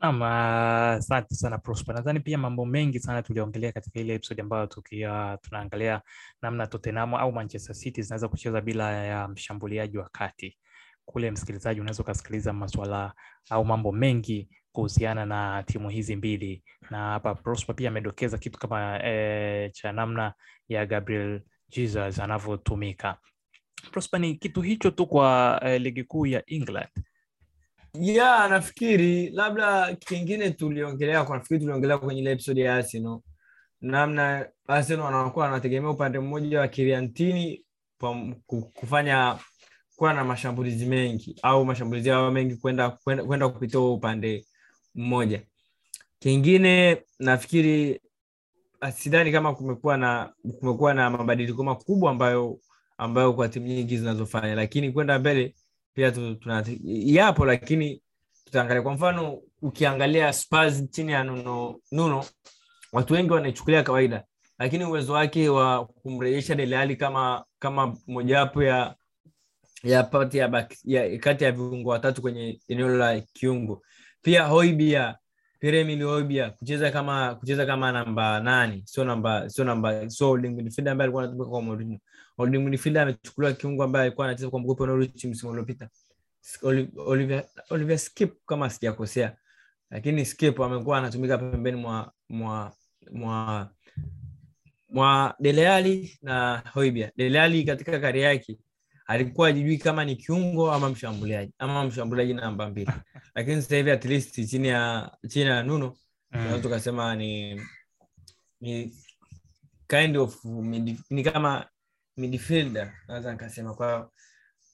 Naam, 0.02 0.22
ah, 0.22 0.92
asante 0.96 1.34
sana 1.34 1.58
Prosper. 1.58 1.94
Nadhani 1.94 2.20
pia 2.20 2.38
mambo 2.38 2.66
mengi 2.66 3.00
sana 3.00 3.22
tuliongelea 3.22 3.72
katika 3.72 4.00
ile 4.00 4.14
episode 4.14 4.42
ambayo 4.42 4.66
tukiwa 4.66 5.38
tunaangalia 5.42 6.00
namna 6.42 6.66
Tottenham 6.66 7.14
au 7.14 7.32
Manchester 7.32 7.74
City 7.76 8.02
zinaweza 8.02 8.28
kucheza 8.28 8.60
bila 8.60 8.92
ya 8.92 9.28
mshambuliaji 9.28 9.98
wa 9.98 10.08
kati. 10.12 10.58
Kule 11.04 11.30
msikilizaji, 11.30 11.80
unaweza 11.80 12.02
ukasikiliza 12.02 12.52
maswala 12.52 13.12
au 13.50 13.64
mambo 13.64 13.92
mengi 13.92 14.48
kuhusiana 14.72 15.26
na 15.26 15.62
timu 15.62 15.88
hizi 15.88 16.16
mbili, 16.16 16.62
na 16.90 16.98
hapa 16.98 17.34
Prosper 17.34 17.76
pia 17.76 17.88
amedokeza 17.88 18.38
kitu 18.38 18.58
kama 18.58 19.00
e, 19.04 19.70
cha 19.70 19.92
namna 19.92 20.34
ya 20.68 20.86
Gabriel 20.86 21.40
Jesus 21.68 22.18
anavyotumika. 22.18 23.18
Prosper, 23.92 24.20
ni 24.20 24.34
kitu 24.34 24.60
hicho 24.62 24.90
tu 24.90 25.06
kwa 25.06 25.60
e, 25.64 25.78
ligi 25.78 26.04
kuu 26.04 26.26
ya 26.26 26.42
England. 26.46 26.88
Ya 27.94 28.48
nafikiri 28.48 29.30
labda 29.30 29.94
kingine 29.94 30.50
tuliongelea 30.50 31.24
nafikiri 31.24 31.60
tuliongelea 31.60 31.98
kwenye 31.98 32.20
ile 32.20 32.32
episode 32.32 32.60
ya 32.60 32.74
Arsenal 32.74 33.20
namna 33.80 34.48
Arsenal 34.66 35.04
wanakuwa 35.04 35.44
wanategemea 35.44 35.90
upande 35.90 36.18
mmoja 36.18 36.60
wa 36.60 36.68
Kiriantini 36.68 37.64
kufanya 38.74 39.38
kuwa 39.96 40.14
na 40.14 40.24
mashambulizi 40.24 40.86
mengi 40.86 41.36
au 41.42 41.64
mashambulizi 41.64 42.08
yao 42.08 42.30
mengi 42.30 42.56
kwenda 42.56 42.90
kwenda 43.26 43.48
kupitia 43.48 43.80
upande 43.80 44.46
mmoja. 44.94 45.42
Kingine 46.18 47.02
nafikiri 47.18 48.00
sidhani 48.96 49.32
kama 49.32 49.54
kumekuwa 49.54 49.96
na 49.96 50.32
kumekuwa 50.60 50.94
na 50.94 51.10
mabadiliko 51.10 51.64
makubwa 51.64 52.10
ambayo 52.10 52.58
ambayo 52.98 53.32
kwa 53.32 53.48
timu 53.48 53.66
nyingi 53.66 53.98
zinazofanya, 53.98 54.54
lakini 54.54 54.92
kwenda 54.92 55.18
mbele 55.18 55.54
pia 56.00 56.64
yapo, 56.84 57.44
lakini 57.46 58.02
tutaangalia. 58.44 58.82
Kwa 58.82 58.92
mfano 58.94 59.38
ukiangalia 59.62 60.32
Spurs 60.32 60.90
chini 60.90 61.12
ya 61.12 61.24
Nuno, 61.24 61.80
Nuno 61.92 62.24
watu 62.92 63.14
wengi 63.14 63.32
wanaichukulia 63.32 63.82
kawaida, 63.82 64.24
lakini 64.58 64.84
uwezo 64.84 65.12
wake 65.12 65.48
wa 65.48 65.86
kumrejesha 65.86 66.54
Dele 66.54 66.96
kama 66.96 67.44
kama 67.58 67.96
mojawapo 68.06 68.62
ya 68.62 68.94
ya 69.82 70.02
pati 70.02 70.38
ya, 70.38 70.68
ya 70.84 71.18
kati 71.18 71.44
ya 71.44 71.52
viungo 71.52 71.90
watatu 71.90 72.22
kwenye 72.22 72.60
eneo 72.68 72.88
la 72.96 73.20
kiungo. 73.20 73.82
Pia 74.22 74.44
Hoibia 74.46 75.16
Pierre-Emile 75.60 76.04
Hoibia 76.04 76.50
kucheza 76.50 76.90
kama 76.90 77.34
kucheza 77.34 77.66
kama 77.66 77.92
namba 77.92 78.40
nane, 78.40 78.82
sio 78.84 79.04
namba 79.04 79.50
sio 79.50 79.64
namba 79.64 80.10
sio 80.10 80.28
ambaye 80.34 81.02
alikuwa 81.02 81.22
anatumika 81.22 81.50
kwa 81.50 81.62
Mourinho. 81.62 81.98
Holding 82.40 82.58
midfielder 82.64 83.02
amechukuliwa 83.02 83.52
kiungo 83.52 83.82
ambaye 83.84 84.06
alikuwa 84.06 84.26
anacheza 84.26 84.50
kwa 84.50 84.60
mkopo 84.60 84.86
Norwich 84.86 85.24
msimu 85.24 85.52
uliopita. 85.52 85.88
Oli- 86.62 86.88
Oliver 86.96 87.44
Oliver 87.70 87.98
Skip 87.98 88.34
kama 88.46 88.70
sijakosea. 88.70 89.36
Lakini 89.90 90.24
Skip 90.26 90.60
amekuwa 90.60 90.98
anatumika 90.98 91.38
pembeni 91.38 91.76
mwa 91.76 92.12
mwa 92.28 92.72
mwa 93.12 93.70
mwa 94.88 95.34
Dele 95.40 95.68
Alli 95.68 96.18
na 96.22 96.62
Hoibia. 96.72 97.12
Dele 97.16 97.40
Alli 97.40 97.64
katika 97.64 98.00
kari 98.00 98.22
yake 98.22 98.58
alikuwa 99.06 99.48
ajijui 99.48 99.78
kama 99.78 100.04
ni 100.04 100.16
kiungo 100.16 100.72
ama 100.72 100.88
mshambuliaji 100.88 101.52
ama 101.58 101.84
mshambuliaji 101.84 102.34
namba 102.34 102.68
mbili, 102.70 102.90
lakini 103.34 103.62
sasa 103.62 103.76
hivi 103.76 103.90
at 103.90 104.04
least 104.04 104.48
chini 104.50 104.68
ya 104.68 105.10
chini 105.28 105.44
ya 105.50 105.62
Nuno 105.62 105.96
tunaweza 106.30 106.56
Mm. 106.56 106.62
tukasema 106.62 107.16
ni 107.16 107.60
ni 108.60 108.94
kind 109.88 110.16
of 110.16 110.44
ni 111.10 111.22
kama 111.24 111.66
midfielder 112.16 112.92
naweza 113.08 113.32
nikasema. 113.32 113.74
Kwa 113.74 114.10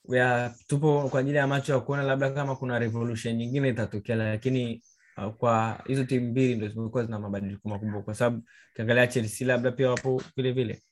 ya, 0.09 0.55
tupo 0.67 1.09
kwa 1.09 1.21
ajili 1.21 1.37
ya 1.37 1.47
macho 1.47 1.73
ya 1.73 1.81
kuona 1.81 2.03
labda 2.03 2.31
kama 2.31 2.57
kuna 2.57 2.79
revolution 2.79 3.35
nyingine 3.37 3.69
itatokea, 3.69 4.17
lakini 4.17 4.83
uh, 5.17 5.33
kwa 5.35 5.83
hizo 5.87 6.05
timu 6.05 6.31
mbili 6.31 6.55
ndo 6.57 6.69
zimekuwa 6.69 7.05
zina 7.05 7.19
mabadiliko 7.19 7.69
makubwa, 7.69 8.03
kwa 8.03 8.15
sababu 8.15 8.43
ukiangalia 8.73 9.07
Chelsea 9.07 9.47
labda 9.49 9.71
pia 9.73 9.91
wapo 9.91 10.23
vile 10.37 10.53
vile. 10.53 10.83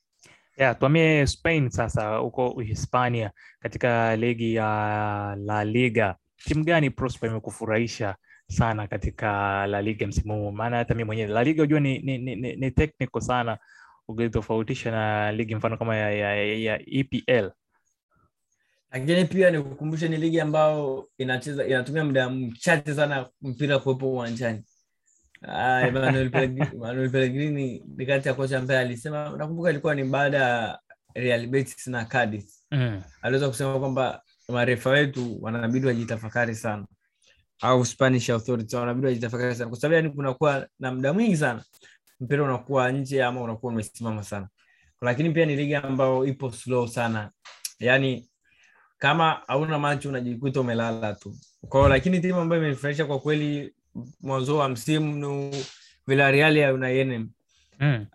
Yeah, 0.57 0.77
tuamie 0.79 1.27
Spain 1.27 1.69
sasa, 1.69 2.15
huko 2.17 2.49
Uhispania, 2.49 3.31
katika 3.59 4.15
ligi 4.15 4.55
ya 4.55 4.65
La 5.39 5.65
Liga, 5.65 6.15
timu 6.37 6.63
gani 6.63 6.89
Prosper 6.89 7.29
imekufurahisha 7.29 8.15
sana 8.47 8.87
katika 8.87 9.27
La 9.67 9.81
Liga 9.81 10.07
msimu 10.07 10.33
huu? 10.33 10.51
Maana 10.51 10.77
hata 10.77 10.93
mimi 10.93 11.03
mwenyewe 11.03 11.27
La 11.27 11.43
Liga 11.43 11.63
unajua 11.63 11.79
ni, 11.79 11.99
ni, 11.99 12.17
ni, 12.17 12.35
ni, 12.35 12.55
ni 12.55 12.71
technical 12.71 13.21
sana 13.21 13.57
ukitofautisha 14.07 14.91
na 14.91 15.31
ligi 15.31 15.55
mfano 15.55 15.77
kama 15.77 15.95
ya, 15.95 16.11
ya, 16.11 16.35
ya, 16.35 16.81
EPL. 16.89 17.51
lakini 18.91 19.25
pia 19.25 19.51
nikukumbushe 19.51 20.07
ni 20.07 20.17
ligi 20.17 20.39
ambayo 20.41 21.09
inacheza 21.17 21.65
inatumia 21.67 22.03
muda 22.05 22.29
mchache 22.29 22.93
sana 22.93 23.29
mpira 23.41 23.79
kuwepo 23.79 24.11
uwanjani. 24.11 24.63
Manuel 25.41 26.31
Emmanuel 26.73 27.09
Pellegrini- 27.09 27.81
ni 27.97 28.05
kati 28.05 28.27
ya 28.27 28.33
kocha 28.33 28.57
ambaye 28.57 28.79
alisema 28.79 29.29
nakumbuka 29.37 29.69
ilikuwa 29.69 29.95
ni 29.95 30.03
baada 30.03 30.37
ya 30.37 30.79
Real 31.15 31.47
Betis 31.47 31.87
na 31.87 32.05
Cadiz 32.05 32.61
Mm. 32.71 33.01
aliweza 33.21 33.47
kusema 33.49 33.79
kwamba 33.79 34.21
marefa 34.49 34.89
wetu 34.89 35.37
wanabidi 35.41 35.87
wajitafakari 35.87 36.55
sana. 36.55 36.85
Au 37.61 37.85
Spanish 37.85 38.29
authority 38.29 38.75
wanabidi 38.75 39.07
wajitafakari 39.07 39.55
sana. 39.55 39.69
Kwa 39.69 39.79
sababu 39.79 39.95
yani 39.95 40.09
kunakuwa 40.09 40.67
na 40.79 40.91
muda 40.91 41.13
mwingi 41.13 41.37
sana 41.37 41.63
mpira 42.19 42.43
unakuwa 42.43 42.91
nje 42.91 43.23
ama 43.23 43.41
unakuwa 43.41 43.71
umesimama 43.73 44.23
sana. 44.23 44.47
Lakini 45.01 45.29
pia 45.29 45.45
ni 45.45 45.55
ligi 45.55 45.75
ambayo 45.75 46.25
ipo 46.25 46.51
slow 46.51 46.87
sana. 46.87 47.31
Yani 47.79 48.29
kama 48.97 49.41
hauna 49.47 49.79
macho 49.79 50.09
unajikuta 50.09 50.61
umelala 50.61 51.13
tu. 51.13 51.35
Kwao 51.69 51.89
lakini 51.89 52.19
timu 52.19 52.39
ambayo 52.39 52.61
imenifurahisha 52.61 53.05
kwa 53.05 53.19
kweli 53.19 53.73
mwanzo 54.21 54.57
wa 54.57 54.69
msimu 54.69 55.15
ni 55.15 55.65
Villarreal 56.07 56.57
ya 56.57 56.73
Unai 56.73 57.27
Mm. 57.79 58.05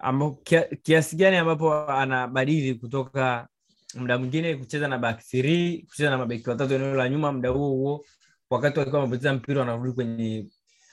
kia, 0.45 0.63
kiasi 0.63 1.17
gani 1.17 1.37
ambapo 1.37 1.75
anabadili 1.91 2.75
kutoka 2.75 3.49
muda 3.95 4.19
mwingine 4.19 4.57
kucheza 4.57 4.89
na 4.89 4.99
back 4.99 5.21
three, 5.21 5.79
kucheza 5.89 6.11
na 6.11 6.19
mabeki 6.19 6.51
watatu 6.51 6.75
eneo 6.75 6.95
la 6.95 7.09
nyuma, 7.09 7.33
muda 7.33 7.49
huo 7.49 7.69
huo 7.69 8.05
wakati 8.51 8.79
wakiwa 8.79 9.01
wamepoteza 9.01 9.33
mpira 9.35 9.61
wanarudi 9.61 9.93
kwenye 9.93 10.47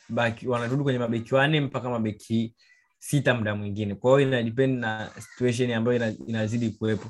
baki, 0.09 0.47
wanarudi 0.47 0.83
kwenye 0.83 0.99
mabeki 0.99 1.35
wanne 1.35 1.61
mpaka 1.61 1.89
mabeki 1.89 2.55
sita 2.99 3.33
muda 3.33 3.55
mwingine. 3.55 3.95
Kwa 3.95 4.19
hiyo 4.21 4.31
na 4.67 5.09
situation 5.19 5.71
ambayo 5.71 5.97
ina, 5.97 6.13
inazidi 6.27 6.69
kuwepo. 6.69 7.09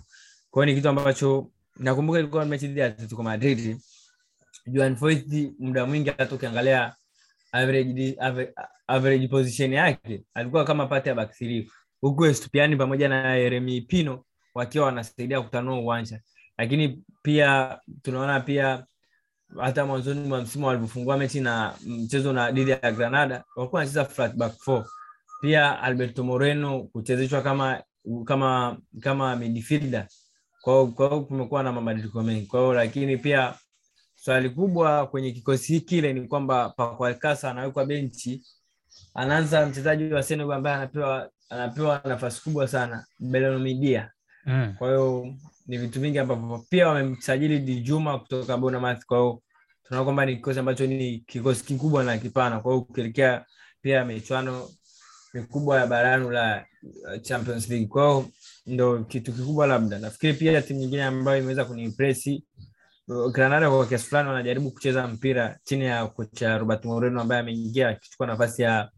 Kwa 0.52 0.66
ni 0.66 0.76
kitu 0.76 0.90
ambacho 0.90 1.52
nakumbuka 1.80 2.20
ilikuwa 2.20 2.46
mechi 2.46 2.68
dhidi 2.68 2.80
ya 2.80 2.86
Atletico 2.86 3.24
Madrid. 3.24 3.78
Juan 4.68 4.98
muda 5.60 5.86
mwingi 5.86 6.10
hata 6.10 6.36
ukiangalia 6.36 6.96
average, 8.88 9.28
position 9.28 9.74
yake 9.74 10.24
alikuwa 10.34 10.66
kama 10.66 10.86
pati 10.88 11.10
ya 11.10 11.16
back 11.16 11.32
huku 12.02 12.26
Estupiani 12.26 12.76
pamoja 12.76 13.10
na 13.10 13.36
Yeremi 13.36 13.82
Pino 13.82 14.26
wakiwa 14.56 14.86
wanasaidia 14.86 15.42
kutanua 15.42 15.80
uwanja, 15.80 16.22
lakini 16.58 17.04
pia 17.22 17.80
tunaona 18.02 18.40
pia 18.40 18.86
hata 19.60 19.86
mwanzoni 19.86 20.28
mwa 20.28 20.42
msimu 20.42 20.68
walivyofungua 20.68 21.18
mechi 21.18 21.40
na 21.40 21.74
mchezo 21.86 22.34
na 22.34 22.52
dhidi 22.52 22.72
ya 22.72 22.92
Granada 22.92 23.44
walikuwa 23.56 23.80
wanacheza 23.80 24.06
flat 24.06 24.36
back 24.36 24.54
four. 24.60 24.86
Pia 25.42 25.82
Alberto 25.82 26.24
Moreno 26.24 26.84
kuchezeshwa 26.84 27.42
kama 27.42 27.84
kama 28.26 28.78
kama 29.00 29.36
midfielder. 29.36 30.08
Kwao 30.62 30.88
kwao 30.88 31.22
kumekuwa 31.22 31.64
na 31.64 31.72
mabadiliko 31.72 32.24
mengi. 32.24 32.46
kwao, 32.46 32.74
lakini 32.74 33.18
pia 33.18 33.54
swali 34.16 34.50
kubwa 34.50 35.08
kwenye 35.08 35.32
kikosi 35.32 35.82
kile 35.82 36.14
ni 36.14 36.28
kwamba 36.28 36.70
Paco 36.70 37.06
Alcácer 37.08 37.48
anawekwa 37.50 37.86
benchi, 37.86 38.44
anaanza 39.14 39.66
mchezaji 39.66 40.14
wa 40.14 40.24
Senegal 40.24 40.54
ambaye 40.58 40.76
anapewa 40.76 41.30
anapewa 41.50 42.02
nafasi 42.06 42.42
kubwa 42.44 42.68
sana 42.68 43.06
Belnomidia. 43.20 44.12
Mm. 44.46 44.76
Kwa 44.78 44.88
hiyo 44.88 45.36
ni 45.68 45.78
vitu 45.78 46.02
vingi 46.02 46.20
ambavyo 46.20 46.66
pia 46.70 46.88
wamemsajili 46.88 47.60
Dijuma 47.60 48.20
kutoka 48.20 48.58
Bonamath. 48.58 49.06
Kwa 49.06 49.18
hiyo 49.18 49.42
tunaona 49.84 50.04
kwamba 50.06 50.26
ni 50.26 50.36
kikosi 50.36 50.60
ambacho 50.60 50.88
ni 50.88 51.18
kikosi 51.20 51.64
kikubwa 51.66 52.04
na 52.04 52.18
kipana. 52.18 52.60
Kwa 52.60 52.72
hiyo 52.74 52.82
ukielekea 52.90 53.46
pia 53.82 54.06
michuano 54.06 54.70
mikubwa 55.34 55.80
ya 55.80 55.88
barani 55.88 56.26
Ulaya 56.26 56.66
uh, 56.84 57.22
Champions 57.22 57.70
League. 57.70 57.88
kwao 57.88 58.26
ndo 58.66 59.04
kitu 59.04 59.34
kikubwa, 59.34 59.68
labda 59.68 60.00
nafikiri 60.00 60.34
pia 60.34 60.62
timu 60.62 60.80
nyingine 60.80 61.04
ambayo 61.04 61.38
imeweza 61.38 61.66
kuniimpresi 61.66 62.44
uh, 63.08 63.32
Granada 63.32 63.70
kwa 63.70 63.88
kiasi 63.88 64.06
fulani 64.06 64.30
wanajaribu 64.30 64.72
kucheza 64.72 65.08
mpira 65.08 65.60
chini 65.64 65.86
ya 65.86 66.08
kocha 66.08 66.58
Robert 66.58 66.86
Moreno 66.86 67.22
ambaye 67.22 67.42
ameingia 67.42 67.90
akichukua 67.90 68.28
nafasi 68.28 68.62
ya 68.62 68.92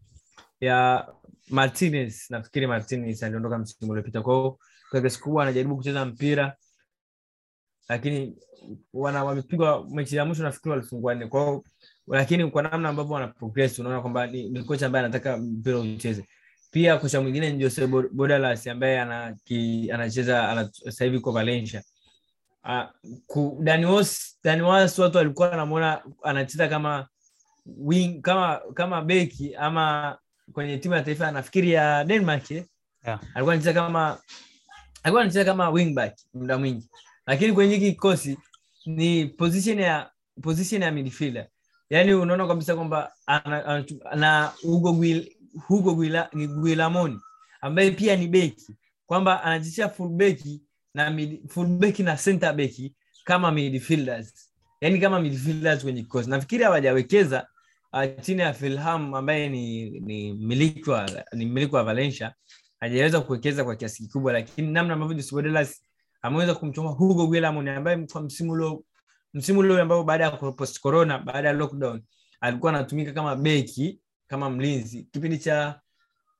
ya 0.60 1.08
Martinez. 1.50 2.30
Nafikiri 2.30 2.66
Martinez 2.66 3.22
aliondoka 3.22 3.58
msimu 3.58 3.90
uliopita. 3.92 4.22
kwao 4.22 4.58
kwa 4.90 5.00
kiasi 5.00 5.20
kubwa 5.20 5.38
wanajaribu 5.40 5.76
kucheza 5.76 6.04
mpira, 6.04 6.56
lakini 7.88 8.36
wana 8.92 9.24
wamepigwa 9.24 9.86
mechi 9.90 10.16
ya 10.16 10.24
mwisho, 10.24 10.42
nafikiri 10.42 10.70
walifungwa 10.70 11.14
nne. 11.14 11.26
Kwa 11.26 11.40
hiyo 11.40 11.64
lakini 12.10 12.50
kwa 12.50 12.62
namna 12.62 12.88
ambavyo 12.88 13.14
wana 13.14 13.28
progress 13.28 13.78
unaona 13.78 14.00
kwamba 14.00 14.26
ni, 14.26 14.48
ni 14.48 14.64
kocha 14.64 14.86
ambaye 14.86 15.04
anataka 15.04 15.36
mpira 15.36 15.78
ucheze. 15.78 16.24
Pia 16.70 16.96
kocha 16.98 17.20
mwingine 17.20 17.52
ni 17.52 17.58
Jose 17.58 17.86
Bordalas 17.86 18.66
ambaye 18.66 19.00
anacheza 19.92 20.68
sasa 20.84 21.04
hivi 21.04 21.20
kwa 21.20 21.32
Valencia. 21.32 21.82
Uh, 22.64 23.62
Dani 23.64 23.86
Wos 23.86 24.98
watu 24.98 25.16
walikuwa 25.16 25.48
wanamuona 25.48 26.02
anacheza 26.22 26.68
kama 26.68 27.08
wing 27.66 28.20
kama 28.22 28.60
kama 28.74 29.02
beki 29.02 29.54
ama 29.54 30.18
kwenye 30.52 30.78
timu 30.78 30.94
ya 30.94 31.02
taifa 31.02 31.30
nafikiri 31.30 31.70
ya 31.72 32.04
Denmark 32.04 32.50
eh? 32.50 32.64
Yeah. 33.06 33.20
alikuwa 33.34 33.54
anacheza 33.54 33.72
kama 33.72 34.18
alikuwa 35.02 35.22
anacheza 35.22 35.44
kama 35.44 35.70
wingback 35.70 36.18
muda 36.34 36.58
mwingi, 36.58 36.88
lakini 37.26 37.52
kwenye 37.52 37.74
hiki 37.74 37.92
kikosi 37.92 38.38
ni 38.86 39.26
position 39.26 39.78
ya 39.78 40.10
position 40.42 40.82
ya 40.82 40.90
midfielder, 40.92 41.46
yaani 41.90 42.14
unaona 42.14 42.46
kabisa 42.46 42.74
kwamba 42.74 43.12
na 44.16 44.52
Hugo 44.62 44.92
Guil, 44.92 45.36
Hugo 45.66 45.94
Guila, 45.94 46.30
Guilamoni 46.34 47.20
ambaye 47.60 47.90
pia 47.90 48.16
ni 48.16 48.28
beki 48.28 48.76
kwamba 49.06 49.42
anachezea 49.42 49.88
fullback 49.88 50.38
na 50.94 51.10
mid, 51.10 51.48
fullback 51.48 51.98
na 51.98 52.16
center 52.16 52.54
beki 52.54 52.94
kama 53.24 53.50
midfielders, 53.52 54.52
yani 54.80 55.00
kama 55.00 55.20
midfielders 55.20 55.82
kwenye 55.82 56.02
kikosi. 56.02 56.30
Nafikiri 56.30 56.64
hawajawekeza 56.64 57.46
uh, 57.92 58.20
chini 58.20 58.40
ya 58.40 58.52
Fulham 58.54 59.14
ambaye 59.14 59.48
ni 59.48 59.90
ni 59.90 60.32
mmiliki 60.32 60.90
wa 60.90 61.10
ni 61.32 61.46
mmiliki 61.46 61.74
wa 61.74 61.84
Valencia 61.84 62.34
hajaweza 62.80 63.20
kuwekeza 63.20 63.64
kwa 63.64 63.76
kiasi 63.76 64.02
kikubwa, 64.02 64.32
lakini 64.32 64.72
namna 64.72 64.94
ambavyo 64.94 65.24
ameweza 66.22 66.54
kumchoma 66.54 66.90
Hugo 66.90 67.26
Guillamon 67.26 67.68
ambaye 67.68 68.06
kwa 68.12 68.20
msimu 68.20 68.52
ule 68.52 68.78
msimu 69.34 69.58
ule 69.60 69.80
ambao 69.80 70.04
baada 70.04 70.24
ya 70.24 70.30
post 70.30 70.80
corona, 70.80 71.18
baada 71.18 71.48
ya 71.48 71.54
lockdown 71.54 72.02
alikuwa 72.40 72.72
anatumika 72.72 73.12
kama 73.12 73.36
beki, 73.36 74.00
kama 74.26 74.50
mlinzi. 74.50 75.02
Kipindi 75.12 75.38
cha 75.38 75.80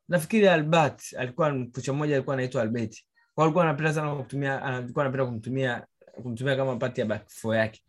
nafikiri 0.08 0.48
Albert 0.48 1.14
alikuwa 1.18 1.66
kocha 1.74 1.92
mmoja 1.92 2.14
alikuwa 2.14 2.34
anaitwa 2.34 2.62
Albert, 2.62 3.04
kwa 3.34 3.44
alikuwa 3.44 3.64
anapenda 3.64 3.94
sana 3.94 4.14
kutumia, 4.16 4.62
alikuwa 4.62 5.04
anapenda 5.04 5.26
kumtumia 5.26 5.86
kumtumia 6.22 6.56
kama 6.56 6.76
pati 6.76 7.00
ya 7.00 7.06
back 7.06 7.28
four 7.28 7.56
yake, 7.56 7.82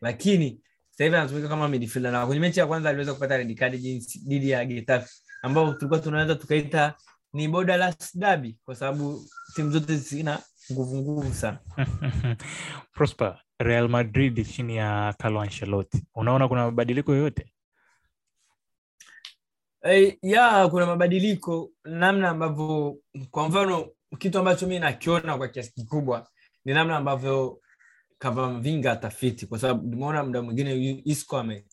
lakini 0.00 0.60
sasa 0.90 1.04
hivi 1.04 1.16
anatumika 1.16 1.48
kama 1.48 1.68
midfielder, 1.68 2.12
na 2.12 2.26
kwenye 2.26 2.40
mechi 2.40 2.60
ya 2.60 2.66
kwanza 2.66 2.88
aliweza 2.88 3.14
kupata 3.14 3.36
red 3.36 3.58
card 3.58 3.80
jinsi 3.80 4.18
dhidi 4.18 4.50
ya 4.50 4.64
Getafe 4.64 5.10
ambao 5.42 5.74
tulikuwa 5.74 6.00
tunaweza 6.00 6.34
tukaita 6.34 6.94
ni 7.32 7.48
borderless 7.48 8.18
derby 8.18 8.58
kwa 8.64 8.74
sababu 8.74 9.24
timu 9.54 9.70
zote 9.70 9.96
zina 9.96 10.38
nguvu 10.72 10.96
nguvu 10.96 11.34
sana. 11.34 11.58
Prosper, 12.94 13.38
Real 13.58 13.88
Madrid 13.88 14.46
chini 14.46 14.76
ya 14.76 15.14
Carlo 15.18 15.40
Ancelotti, 15.40 16.04
unaona 16.14 16.48
kuna 16.48 16.64
mabadiliko 16.64 17.12
yoyote? 17.14 17.52
Hey, 19.82 20.12
ya 20.22 20.68
kuna 20.68 20.86
mabadiliko 20.86 21.70
namna 21.84 22.28
ambavyo, 22.28 22.96
kwa 23.30 23.48
mfano, 23.48 23.88
kitu 24.18 24.38
ambacho 24.38 24.66
mi 24.66 24.78
nakiona 24.78 25.36
kwa 25.38 25.48
kiasi 25.48 25.72
kikubwa 25.74 26.28
ni 26.64 26.74
namna 26.74 26.96
ambavyo 26.96 27.60
Kamavinga 28.18 28.92
atafiti, 28.92 29.46
kwa 29.46 29.58
sababu 29.58 29.88
nimeona 29.88 30.24
muda 30.24 30.42
mwingine 30.42 31.02
Isco 31.04 31.38
ame 31.38 31.64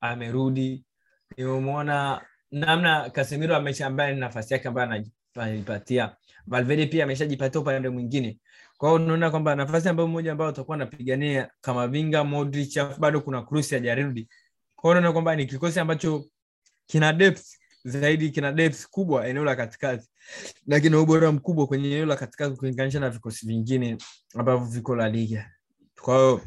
amerudi, 0.00 0.84
nimemwona 1.36 2.22
namna 2.50 3.10
Casemiro 3.10 3.56
amesha 3.56 3.88
nafasi 3.90 4.54
yake 4.54 4.68
ambayo 4.68 5.04
anajipatia. 5.34 6.16
Valverde 6.46 6.86
pia 6.86 7.04
ameshajipatia 7.04 7.60
upande 7.60 7.88
mwingine. 7.88 8.38
Kwa 8.82 8.92
unaona 8.92 9.30
kwamba 9.30 9.54
nafasi 9.54 9.88
ambayo 9.88 10.08
mmoja 10.08 10.32
ambao 10.32 10.48
utakuwa 10.48 10.74
anapigania 10.74 11.50
Kamavinga, 11.60 12.24
Modric, 12.24 12.76
alafu 12.76 13.00
bado 13.00 13.20
kuna 13.20 13.42
Kroos 13.42 13.70
hajarudi. 13.70 14.28
Kwa 14.76 14.90
hiyo 14.90 14.98
unaona 14.98 15.12
kwamba 15.12 15.36
ni 15.36 15.46
kikosi 15.46 15.80
ambacho 15.80 16.24
kina 16.86 17.12
depth 17.12 17.44
zaidi, 17.84 18.30
kina 18.30 18.52
depth 18.52 18.86
kubwa 18.90 19.28
eneo 19.28 19.44
la 19.44 19.56
katikati 19.56 20.08
na 20.66 20.80
kina 20.80 21.00
ubora 21.00 21.32
mkubwa 21.32 21.66
kwenye 21.66 21.86
eneo 21.88 22.06
la 22.06 22.16
katikati 22.16 22.56
kulinganisha 22.56 23.00
na 23.00 23.10
vikosi 23.10 23.46
vingine 23.46 23.96
ambavyo 24.34 24.66
viko 24.66 24.96
La 24.96 25.08
Liga. 25.08 25.50
Kwa 26.00 26.40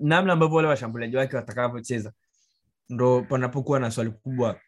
namna 0.00 0.32
ambavyo 0.32 0.56
wale 0.56 0.68
washambuliaji 0.68 1.16
wake 1.16 1.36
watakavyocheza 1.36 2.12
ndo 2.88 3.22
panapokuwa 3.22 3.80
na 3.80 3.90
swali 3.90 4.10
kubwa. 4.10 4.60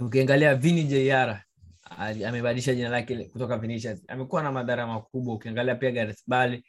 Ukiangalia 0.00 0.54
Vini 0.54 0.84
Jr 0.84 1.42
amebadilisha 1.98 2.74
jina 2.74 2.88
lake 2.88 3.24
kutoka 3.24 3.58
Vinicius, 3.58 4.00
amekuwa 4.08 4.42
na 4.42 4.52
madhara 4.52 4.86
makubwa. 4.86 5.34
Ukiangalia 5.34 5.74
pia 5.74 5.90
Gareth 5.90 6.22
Bale 6.26 6.64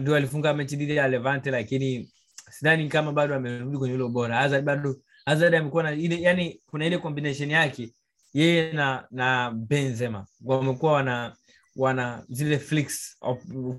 ndio 0.00 0.16
alifunga 0.16 0.54
mechi 0.54 0.76
dhidi 0.76 0.96
ya 0.96 1.08
Levante, 1.08 1.50
lakini 1.50 2.12
sidhani 2.50 2.88
kama 2.88 3.12
bado 3.12 3.34
amerudi 3.34 3.78
kwenye 3.78 3.94
ule 3.94 4.02
ubora. 4.04 4.36
Hazard 4.36 4.64
bado 4.64 4.96
Hazard 5.26 5.54
amekuwa 5.54 5.82
na 5.82 5.92
ile, 5.92 6.20
yani 6.20 6.60
kuna 6.66 6.86
ile 6.86 6.98
combination 6.98 7.50
yake 7.50 7.94
yeye 8.34 8.72
na 8.72 9.06
na 9.10 9.50
Benzema 9.50 10.26
wamekuwa 10.44 10.92
wana 10.92 11.36
wana 11.76 12.24
zile 12.28 12.58
flicks 12.58 13.18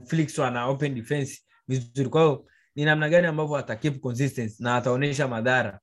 flicks, 0.08 0.38
wana 0.38 0.66
open 0.68 0.96
defense 0.96 1.42
vizuri. 1.68 2.10
Kwa 2.10 2.22
hiyo 2.22 2.46
ni 2.76 2.86
namna 2.86 3.10
gani 3.10 3.28
ambavyo 3.28 3.56
ata 3.56 3.76
keep 3.76 4.00
consistency 4.02 4.64
na 4.64 4.76
ataonyesha 4.76 5.28
madhara 5.28 5.80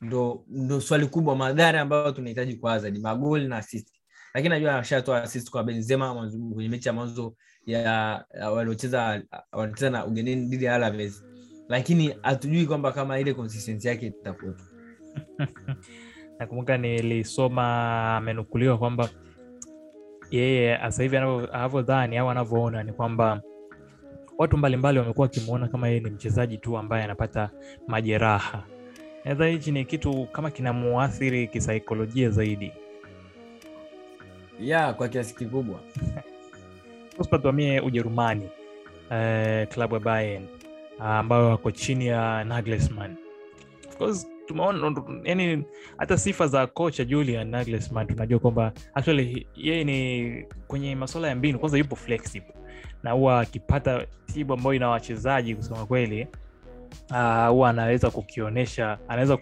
ndo, 0.00 0.44
ndo 0.48 0.80
swali 0.80 1.06
kubwa, 1.06 1.36
madhara 1.36 1.80
ambayo 1.80 2.12
tunahitaji 2.12 2.54
kwa 2.56 2.72
Hazard, 2.72 2.98
magoli 2.98 3.48
na 3.48 3.56
assist. 3.56 3.88
Lakini 4.34 4.48
najua 4.54 4.78
ashatoa 4.78 5.22
assist 5.22 5.50
kwa 5.50 5.64
Benzema 5.64 6.14
kwenye 6.54 6.68
mechi 6.68 6.88
ya 6.88 6.92
mwanzo 6.94 7.34
ya 7.66 8.24
waliocheza 8.54 9.22
wanacheza 9.52 9.90
na 9.90 10.06
ugenini 10.06 10.46
dhidi 10.46 10.64
ya 10.64 10.74
Alaves, 10.74 11.24
lakini 11.68 12.14
hatujui 12.22 12.66
kwamba 12.66 12.92
kama 12.92 13.18
ile 13.18 13.34
consistency 13.34 13.88
yake 13.88 14.06
itakuwepo. 14.06 14.62
Nakumbuka 16.38 16.78
nilisoma 16.78 18.16
amenukuliwa 18.16 18.78
kwamba 18.78 19.08
yeye 20.30 20.78
sasa 20.78 21.02
hivi 21.02 21.16
anavyodhani 21.16 22.18
au 22.18 22.30
anavyoona 22.30 22.82
ni 22.82 22.92
kwamba 22.92 23.42
watu 24.38 24.56
mbalimbali 24.56 24.98
wamekuwa 24.98 25.24
wakimwona 25.24 25.68
kama 25.68 25.88
yeye 25.88 26.00
ni 26.00 26.10
mchezaji 26.10 26.58
tu 26.58 26.78
ambaye 26.78 27.04
anapata 27.04 27.50
majeraha. 27.86 28.64
Nadhani 29.24 29.52
hichi 29.52 29.72
ni 29.72 29.84
kitu 29.84 30.26
kama 30.32 30.50
kinamuathiri 30.50 31.48
kisaikolojia 31.48 32.30
zaidi. 32.30 32.72
Ya 34.62 34.92
kwa 34.92 35.08
kiasi 35.08 35.34
kikubwa. 35.34 35.80
Tuamie 37.42 37.80
Ujerumani, 37.80 38.44
uh, 39.10 39.68
klabu 39.68 39.94
ya 39.94 40.00
Bayern 40.00 40.46
ambayo 40.98 41.48
wako 41.48 41.70
chini 41.70 42.06
ya 42.06 42.44
Nagelsmann. 42.44 43.16
Of 44.00 44.24
hata 45.98 46.18
sifa 46.18 46.46
za 46.46 46.66
kocha 46.66 47.04
Julian 47.04 47.48
Nagelsmann 47.48 48.06
tunajua 48.06 48.38
kwamba 48.38 48.72
actually 48.94 49.46
yeye 49.56 49.84
ni 49.84 50.44
kwenye 50.66 50.94
masuala 50.96 51.28
ya 51.28 51.34
mbinu, 51.34 51.58
kwanza 51.58 51.78
yupo 51.78 51.96
flexible 51.96 52.54
na 53.02 53.10
huwa 53.10 53.40
akipata 53.40 54.06
timu 54.34 54.52
ambayo 54.52 54.74
ina 54.74 54.88
wachezaji 54.88 55.54
kusema 55.54 55.86
kweli 55.86 56.26
huwa 57.08 57.52
uh, 57.52 57.68
anaweza 57.68 58.10
kukionyesha, 58.10 58.98
anaweza 59.08 59.36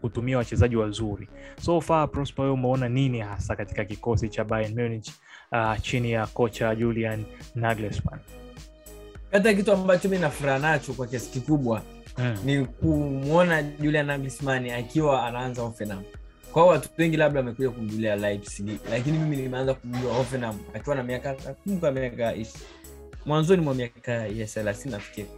kutumia 0.00 0.38
wachezaji 0.38 0.76
wazuri. 0.76 1.28
So 1.60 1.80
far 1.80 2.10
Prosper, 2.10 2.42
wewe 2.44 2.54
umeona 2.54 2.88
nini 2.88 3.20
hasa 3.20 3.56
katika 3.56 3.84
kikosi 3.84 4.28
cha 4.28 4.44
Bayern 4.44 4.74
Munich 4.82 5.10
uh, 5.52 5.80
chini 5.82 6.12
ya 6.12 6.26
kocha 6.26 6.74
Julian 6.74 7.24
Nagelsmann? 7.54 8.20
Hata 9.32 9.54
kitu 9.54 9.72
ambacho 9.72 10.08
mi 10.08 10.18
nafuraha 10.18 10.58
nacho 10.58 10.92
kwa 10.92 11.06
kiasi 11.06 11.30
kikubwa 11.30 11.82
hmm, 12.16 12.36
ni 12.44 12.64
kumwona 12.64 13.62
Julian 13.62 14.06
Nagelsmann 14.06 14.70
akiwa 14.70 15.26
anaanza 15.26 15.62
Hoffenheim. 15.62 16.02
Kwa 16.52 16.66
watu 16.66 16.88
wengi 16.98 17.16
labda 17.16 17.40
wamekuja 17.40 17.70
kumjulia 17.70 18.16
Leipzig, 18.16 18.68
lakini 18.90 19.18
mimi 19.18 19.36
nimeanza 19.36 19.74
kumjua 19.74 20.14
Hoffenheim 20.14 20.58
akiwa 20.74 20.96
na 20.96 21.02
miaka 21.02 21.32
nakumbuka 21.46 21.90
miaka 21.92 22.34
mwanzoni 23.26 23.62
mwa 23.62 23.74
miaka 23.74 24.12
ya 24.12 24.46
thelathini 24.46 24.92
nafikiri 24.92 25.28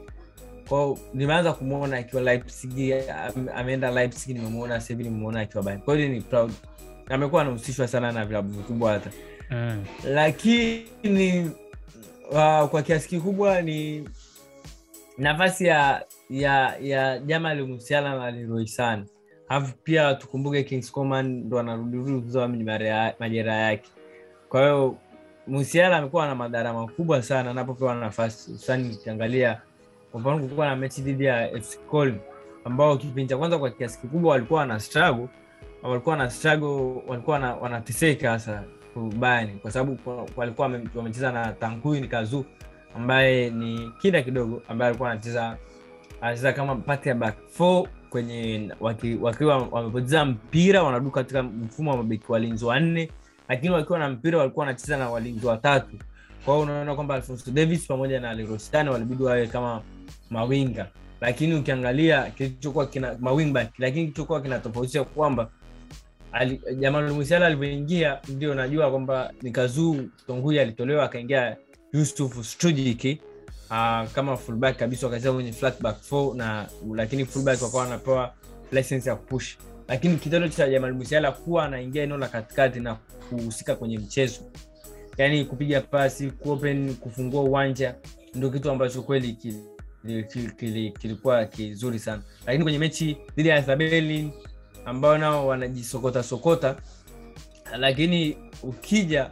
kwao 0.69 0.99
nimeanza 1.15 1.53
kumwona 1.53 1.97
akiwa 1.97 2.23
Leipzig, 2.23 2.95
ameenda 3.55 3.91
Leipzig, 3.91 4.37
nimemwona 4.37 4.81
sahivi 4.81 5.03
hivi 5.03 5.09
nimemwona 5.15 5.41
akiwa 5.41 5.63
Bayern. 5.63 5.83
Kwa 5.83 5.97
ni 5.97 6.21
proud 6.21 6.53
amekuwa 7.09 7.43
anahusishwa 7.43 7.89
sana 7.89 8.13
na 8.13 8.25
vilabu 8.27 8.49
vikubwa 8.53 8.93
hata 8.93 9.11
mm. 9.51 9.85
lakini 10.05 11.51
uh, 12.31 12.69
kwa 12.69 12.83
kiasi 12.83 13.09
kikubwa 13.09 13.63
ni 13.63 14.09
nafasi 15.19 15.67
ya 15.67 16.05
ya 16.31 16.77
ya 16.81 17.19
Jamal 17.19 17.67
Musiala 17.67 18.17
na 18.17 18.31
Leroy 18.31 18.67
sana 18.67 19.05
Alafu 19.49 19.75
pia 19.85 20.15
tukumbuke 20.15 20.63
Kings 20.63 20.93
Coman 20.93 21.27
ndo 21.27 21.59
anarudirudi 21.59 22.21
kuzoa 22.21 22.49
majeraha 23.19 23.59
yake. 23.59 23.91
Kwa 24.49 24.61
hiyo 24.61 24.97
Musiala 25.47 25.97
amekuwa 25.97 26.27
na 26.27 26.35
madhara 26.35 26.73
makubwa 26.73 27.23
sana 27.23 27.51
anapopewa 27.51 27.95
nafasi, 27.95 28.51
hususani 28.53 28.95
ukiangalia 28.95 29.61
kwa 30.15 30.21
mfano 30.21 30.39
kulikuwa 30.39 30.67
na 30.67 30.77
mechi 30.77 31.03
dhidi 31.03 31.25
ya 31.25 31.49
FC 31.61 31.79
Köln 31.91 32.15
ambao 32.65 32.97
kipindi 32.97 33.27
cha 33.27 33.37
kwanza 33.39 33.59
kwa 33.59 33.71
kiasi 33.71 34.01
kikubwa 34.01 34.31
walikuwa 34.33 34.61
wana 34.61 34.81
struggle 34.81 35.29
walikuwa 35.83 36.17
na 36.17 36.31
struggle 36.31 37.03
walikuwa 37.07 37.39
na, 37.39 37.55
wanateseka 37.55 38.31
hasa 38.31 38.63
Bayern 39.19 39.59
kwa 39.59 39.71
sababu 39.71 39.99
walikuwa 40.37 40.81
wamecheza 40.95 41.33
na 41.33 41.53
Tanguy 41.53 42.01
Kazu 42.01 42.45
ambaye 42.97 43.51
ni 43.51 43.91
kinda 44.01 44.23
kidogo 44.23 44.63
ambaye 44.69 44.89
alikuwa 44.89 45.11
anacheza 45.11 45.57
anacheza 46.21 46.53
kama 46.53 46.77
pati 46.77 47.09
ya 47.09 47.15
back 47.15 47.35
four 47.49 47.89
kwenye 48.11 48.71
waki, 48.81 49.19
wakiwa 49.23 49.57
wamepoteza 49.59 50.25
mpira 50.25 50.83
wanaduka 50.83 51.21
katika 51.21 51.43
mfumo 51.43 51.91
wa 51.91 51.97
mabeki 51.97 52.33
walinzi 52.33 52.65
wanne 52.65 53.11
lakini 53.49 53.75
wakiwa 53.75 53.99
na 53.99 54.09
mpira 54.11 54.39
walikuwa 54.39 54.67
wanacheza 54.67 54.97
na 54.97 55.11
walinzi 55.11 55.47
watatu. 55.47 55.97
Kwa 56.45 56.55
hiyo 56.55 56.67
unaona 56.67 56.95
kwamba 56.95 57.15
Alphonso 57.15 57.51
Davis 57.51 57.87
pamoja 57.87 58.21
na 58.21 58.35
Leroy 58.35 58.59
Sane 58.59 58.91
walibidi 58.91 59.23
wawe 59.23 59.47
kama 59.47 59.83
mawinga. 60.31 60.89
Lakini 61.21 61.55
ukiangalia 61.55 62.31
kilichokuwa 62.31 62.87
kina 62.87 63.17
mawingback 63.21 63.79
lakini 63.79 64.05
kilichokuwa 64.05 64.41
kinatofautisha 64.43 65.05
kwamba 65.05 65.51
Jamal 66.79 67.13
Musiala 67.13 67.47
alivyoingia 67.47 68.19
ndio 68.29 68.55
najua 68.55 68.91
kwamba 68.91 69.33
ni 69.43 69.51
Kazuu 69.51 69.97
Tongui 70.27 70.59
alitolewa 70.59 71.05
akaingia 71.05 71.57
Yusuf 71.93 72.47
Strujic 72.47 73.05
uh, 73.71 74.11
kama 74.13 74.37
fullback 74.37 74.77
kabisa 74.77 75.07
wakacheza 75.07 75.33
kwenye 75.33 75.53
flat 75.53 75.81
back 75.83 75.97
na 76.35 76.67
lakini 76.95 77.25
fullback 77.25 77.63
wakawa 77.63 77.83
wanapewa 77.83 78.35
license 78.73 79.09
ya 79.11 79.17
kupush. 79.17 79.57
Lakini 79.89 80.17
kitendo 80.17 80.49
cha 80.49 80.69
Jamal 80.69 80.93
Musiala 80.93 81.33
kuwa 81.33 81.65
anaingia 81.65 82.03
eneo 82.03 82.17
la 82.17 82.29
katikati 82.29 82.81
na 82.81 82.95
kuhusika 83.31 83.75
kwenye 83.77 83.99
mchezo 83.99 84.41
yani 85.19 85.45
kupiga 85.45 85.81
pasi 85.81 86.31
kuopen 86.31 86.95
kufungua 86.95 87.43
uwanja 87.43 87.95
ndio 88.35 88.51
kitu 88.51 88.71
ambacho 88.71 89.03
kweli 89.03 89.33
kilikuwa 90.99 91.45
kizuri 91.45 91.99
sana. 91.99 92.23
Lakini 92.47 92.65
kwenye 92.65 92.79
mechi 92.79 93.17
dhidi 93.37 93.49
ya 93.49 93.77
Berlin 93.77 94.31
ambao 94.85 95.19
nao 95.19 95.47
wanajisokota 95.47 96.23
sokota 96.23 96.77
lakini 97.79 98.37
ukija 98.63 99.31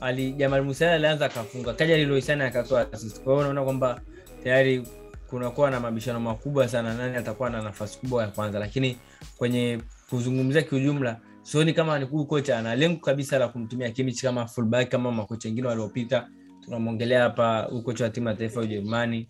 ali 0.00 0.32
Jamal 0.32 0.62
Musiala 0.64 0.94
alianza 0.94 1.26
akafunga 1.26 1.72
kaja 1.74 1.96
Leroy 1.96 2.22
akatoa 2.46 2.92
assist. 2.92 3.20
Kwa 3.22 3.32
hiyo 3.32 3.38
unaona 3.40 3.64
kwamba 3.64 4.00
tayari 4.44 4.86
kunakuwa 5.30 5.70
na 5.70 5.80
mabishano 5.80 6.20
makubwa 6.20 6.68
sana 6.68 6.94
nani 6.94 7.16
atakuwa 7.16 7.50
na 7.50 7.62
nafasi 7.62 7.98
kubwa 7.98 8.22
ya 8.22 8.28
kwanza. 8.28 8.58
Lakini 8.58 8.96
kwenye 9.38 9.80
kuzungumzia 10.10 10.62
kiujumla 10.62 11.20
sioni 11.42 11.72
kama 11.72 11.98
huyu 11.98 12.24
kocha 12.26 12.58
ana 12.58 12.74
lengo 12.76 13.00
kabisa 13.00 13.38
la 13.38 13.48
kumtumia 13.48 13.90
Kimmich 13.90 14.22
kama 14.22 14.46
fullback 14.46 14.88
kama 14.88 15.12
makocha 15.12 15.48
wengine 15.48 15.68
waliopita. 15.68 16.28
Tunamwongelea 16.64 17.22
hapa 17.22 17.60
huyu 17.62 17.82
kocha 17.82 18.04
wa 18.04 18.10
timu 18.10 18.28
ya 18.28 18.34
taifa 18.34 18.60
ya 18.60 18.66
Ujerumani 18.66 19.28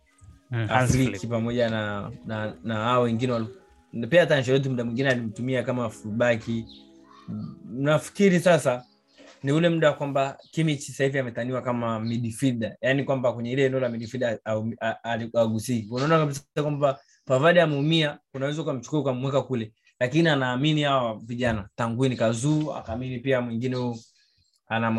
Mm, 0.55 1.29
pamoja 1.29 1.71
na 1.71 2.11
na 2.27 2.55
na 2.65 2.75
hao 2.75 3.03
wengine 3.03 3.45
pia 4.11 4.21
hata 4.21 4.37
Ancelotti 4.37 4.69
muda 4.69 4.85
mwingine 4.85 5.09
alimtumia 5.09 5.63
kama 5.63 5.91
fullback. 5.91 6.43
Nafikiri 7.65 8.41
sasa 8.41 8.85
ni 9.43 9.53
ule 9.53 9.69
muda 9.69 9.93
kwamba 9.93 10.39
Kimmich 10.51 10.81
sasa 10.81 11.05
hivi 11.05 11.19
ametaniwa 11.19 11.63
kama 11.63 12.01
midfielder, 12.01 12.77
yani 12.81 13.05
kwamba 13.05 13.33
kwenye 13.33 13.53
ile 13.53 13.65
eneo 13.67 13.81
la 13.81 13.89
midfielder 13.89 14.39
agusiki. 15.35 15.89
Unaona 15.91 16.19
kabisa 16.19 16.43
kwamba 16.63 16.99
Pavard 17.25 17.59
ameumia, 17.59 18.19
unaweza 18.35 18.63
ukamchukua 18.63 19.01
ukamweka 19.01 19.43
kule, 19.43 19.73
lakini 20.01 20.29
anaamini 20.29 20.83
hawa 20.83 21.19
vijana 21.27 21.69
tanguini 21.77 22.17
Kazuu, 22.17 22.73
akaamini 22.73 23.19
pia 23.19 23.41
mwingine 23.41 23.77
huyu 23.77 23.97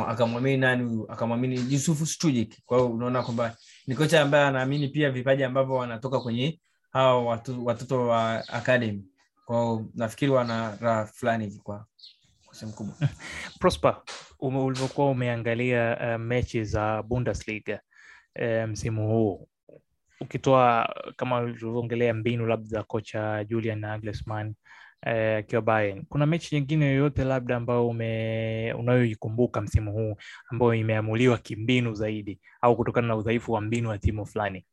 akamwamini 0.08 0.58
nani 0.58 0.84
huyu, 0.84 1.12
akamwamini 1.12 1.74
Yusuf 1.74 2.04
Stujic. 2.10 2.56
Kwa 2.66 2.78
hiyo 2.78 2.90
unaona 2.92 3.24
kwamba 3.24 3.56
ni 3.88 3.96
kocha 3.96 4.22
ambaye 4.22 4.46
anaamini 4.46 4.88
pia 4.88 5.12
vipaji 5.12 5.44
ambavyo 5.44 5.76
wanatoka 5.76 6.20
kwenye 6.20 6.60
hawa 6.92 7.24
watu, 7.26 7.66
watoto 7.66 8.08
wa 8.08 8.48
academy. 8.48 9.06
Kwao 9.46 9.86
nafikiri 9.96 10.32
wana 10.32 10.78
raha 10.82 11.06
fulani 11.06 11.44
hivi 11.46 11.60
kwa 11.60 11.86
Prosper, 13.60 14.02
ume, 14.40 14.60
ulivyokuwa 14.60 15.10
umeangalia 15.10 15.98
uh, 16.02 16.22
mechi 16.22 16.64
za 16.64 17.04
Bundesliga 17.04 17.80
msimu 18.36 18.68
msimu 18.68 19.08
huu 19.08 19.48
ukitoa 20.22 20.96
kama 21.16 21.40
ulivyoongelea 21.40 22.14
mbinu 22.14 22.46
labda 22.48 22.68
za 22.68 22.84
kocha 22.84 23.44
Julian 23.44 23.80
Nagelsmann 23.80 24.56
uh, 25.06 25.60
Bayern, 25.60 26.06
kuna 26.10 26.26
mechi 26.26 26.56
nyingine 26.56 26.86
yoyote 26.86 27.24
labda 27.24 27.56
ambayo 27.56 27.88
ume 27.88 28.74
unayoikumbuka 28.74 29.62
msimu 29.62 29.92
huu 29.92 30.16
ambayo 30.52 30.74
imeamuliwa 30.74 31.38
kimbinu 31.38 31.94
zaidi 31.94 32.40
au 32.62 32.76
kutokana 32.76 33.08
na 33.08 33.16
udhaifu 33.16 33.52
wa 33.52 33.62
mbinu 33.62 33.90
wa 33.90 33.98
timu 33.98 34.26
fulani? 34.26 34.66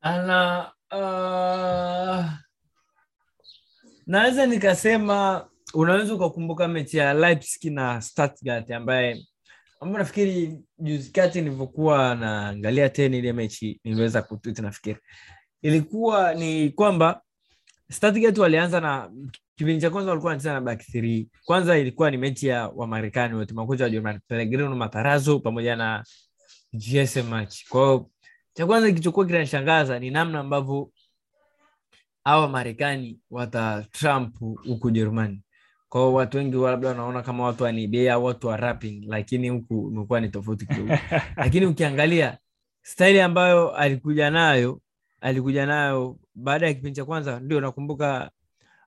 ana 0.00 0.70
uh, 0.92 2.30
naweza 4.06 4.46
nikasema 4.46 5.48
unaweza 5.74 6.14
ukakumbuka 6.14 6.68
mechi 6.68 6.96
ya 6.96 7.14
Leipzig 7.14 7.72
na 7.72 8.00
Stuttgart 8.00 8.70
ambaye 8.70 9.26
ambayo 9.80 9.98
nafikiri 9.98 10.60
juzi 10.78 11.12
kati 11.12 11.40
nilivyokuwa 11.40 12.14
naangalia 12.14 12.88
tena 12.88 13.16
ile 13.16 13.32
mechi 13.32 13.80
niliweza 13.84 14.22
kutwit 14.22 14.58
nafikiri 14.58 14.98
ilikuwa 15.62 16.34
ni 16.34 16.70
kwamba 16.70 17.22
Stuttgart 17.90 18.38
walianza 18.38 18.80
na 18.80 19.10
kipindi 19.56 19.80
cha 19.80 19.90
kwanza 19.90 20.10
walikuwa 20.10 20.30
wanacheza 20.30 20.52
na 20.54 20.60
back 20.60 20.80
three. 20.86 21.28
Kwanza 21.44 21.78
ilikuwa 21.78 22.10
ni 22.10 22.16
mechi 22.16 22.46
ya 22.46 22.68
Wamarekani 22.68 23.34
wote 23.34 23.54
makocha 23.54 23.84
wa 23.84 23.90
Jerumani 23.90 24.18
Pellegrino 24.28 24.76
Matarazzo 24.76 25.38
pamoja 25.38 25.76
na 25.76 26.04
GSM 26.72 27.28
match. 27.28 27.68
Kwa 27.68 27.80
hiyo 27.84 28.10
cha 28.54 28.66
kwanza 28.66 28.88
kilichokuwa 28.88 29.26
kinanishangaza 29.26 29.98
ni 29.98 30.10
namna 30.10 30.40
ambavyo 30.40 30.90
hawa 32.24 32.48
Marekani 32.48 33.20
wata 33.30 33.86
Trump 33.92 34.38
huku 34.66 34.90
Jerumani. 34.90 35.42
Kwa 35.88 36.00
hiyo 36.00 36.12
watu 36.14 36.36
wengi 36.36 36.56
labda 36.56 36.88
wanaona 36.88 37.22
kama 37.22 37.44
watu 37.44 37.64
wa 37.64 37.72
NBA 37.72 38.12
au 38.12 38.24
watu 38.24 38.46
wa 38.46 38.56
rapping, 38.56 39.04
lakini 39.08 39.48
huku 39.48 39.90
imekuwa 39.92 40.20
ni 40.20 40.28
tofauti 40.28 40.66
kidogo. 40.66 40.98
lakini 41.36 41.66
ukiangalia 41.66 42.38
staili 42.82 43.20
ambayo 43.20 43.76
alikuja 43.76 44.30
nayo 44.30 44.80
alikuja 45.20 45.66
nayo 45.66 46.18
baada 46.34 46.66
ya 46.66 46.74
kipindi 46.74 46.96
cha 46.96 47.04
kwanza, 47.04 47.40
ndio 47.40 47.60
nakumbuka 47.60 48.30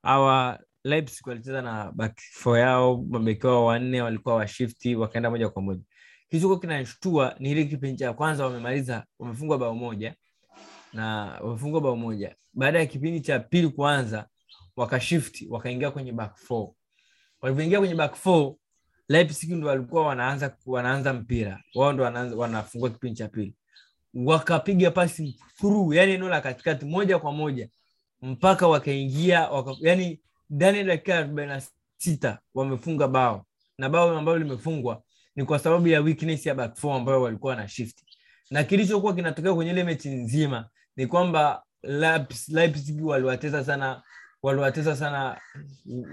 hawa 0.04 0.60
Leipzig 0.84 1.28
walicheza 1.28 1.62
na 1.62 1.92
back 1.92 2.20
four 2.32 2.60
yao, 2.60 3.06
mabeki 3.10 3.48
wao 3.48 3.66
wanne 3.66 4.02
walikuwa 4.02 4.36
washifti, 4.36 4.96
wakaenda 4.96 5.30
moja 5.30 5.50
kwa 5.50 5.62
moja. 5.62 5.82
Kilichokuwa 6.30 6.60
kinashtua 6.60 7.36
ni 7.40 7.52
ile 7.52 7.66
kipindi 7.66 7.98
cha 7.98 8.14
kwanza 8.14 8.46
wamemaliza 8.46 9.06
wamefungwa 9.20 9.58
bao 9.58 9.76
moja 9.76 10.16
na 10.94 11.06
wamefungwa 11.42 11.82
bao 11.82 11.96
moja. 11.96 12.36
Baada 12.54 12.80
ya 12.80 12.86
kipindi 12.86 13.22
cha 13.22 13.40
pili 13.40 13.70
kuanza 13.70 14.28
wakashifti 14.76 15.48
wakaingia 15.50 15.92
kwenye 15.92 16.12
back 16.12 16.36
four. 16.38 16.70
Walivyoingia 17.42 17.80
kwenye 17.80 17.96
back 17.96 18.16
four 18.16 18.56
Leipzig 19.08 19.52
ndo 19.52 19.68
walikuwa 19.68 20.06
wanaanza 20.08 20.58
wanaanza 20.66 21.14
mpira. 21.14 21.64
Wao 21.76 21.94
ndo 21.94 22.04
wanafungua 22.38 22.90
kipindi 22.90 23.16
cha 23.18 23.28
pili 23.28 23.56
wakapiga 24.14 24.92
pasi 24.92 25.40
through 25.58 25.94
yani 25.96 26.12
eneo 26.12 26.30
la 26.30 26.42
katikati 26.42 26.86
moja 26.86 27.20
kwa 27.20 27.32
moja 27.32 27.70
mpaka 28.22 28.68
wakaingia 28.68 29.50
waka, 29.50 29.76
yani 29.80 30.22
ndani 30.50 30.78
ya 30.78 30.84
dakika 30.84 31.18
arobaini 31.18 31.52
na 31.52 31.62
sita 31.98 32.40
wamefunga 32.54 33.08
bao. 33.08 33.46
Na 33.78 33.90
bao 33.90 34.18
ambalo 34.18 34.38
limefungwa 34.38 35.04
ni 35.36 35.46
kwa 35.46 35.60
sababu 35.60 35.88
ya 35.88 36.02
weakness 36.02 36.46
ya 36.46 36.56
back 36.56 36.76
four 36.78 36.94
ambayo 36.96 37.22
walikuwa 37.22 37.56
na 37.56 37.68
shift. 37.68 37.98
Na 38.50 38.64
kilichokuwa 38.64 39.16
kinatokea 39.16 39.54
kwenye 39.54 39.72
ile 39.72 39.84
mechi 39.84 40.10
nzima 40.10 40.70
ni 40.96 41.08
kwamba 41.08 41.64
Leipzig 42.48 43.06
waliwateza 43.06 43.64
sana 43.64 44.04
waliwateza 44.44 44.96
sana 44.96 45.42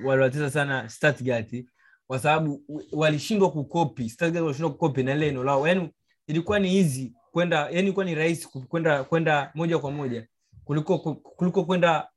waliwateza 0.05 0.51
sana 0.51 0.89
Stuttgart 0.89 1.65
kwa 2.07 2.19
sababu 2.19 2.63
walishindwa 2.93 3.51
kukopi 3.53 4.09
Stuttgart 4.11 4.43
walishindwa 4.45 4.71
kukopi 4.73 5.03
na 5.03 5.15
ile 5.15 5.29
eneo 5.29 5.45
lao. 5.45 5.69
Yani 5.69 5.91
ilikuwa 6.27 6.59
ni 6.59 6.77
easy 6.79 7.13
kwenda 7.39 7.59
yani 7.59 7.79
ilikuwa 7.81 8.05
ni 8.05 8.15
rahisi 8.15 8.49
kwenda 8.49 9.05
kwenda 9.05 9.51
moja 9.55 9.79
kwa 9.79 9.91
moja 9.91 10.27
kuliko 10.65 10.99
kuliko 11.15 11.65
kwenda 11.65 12.09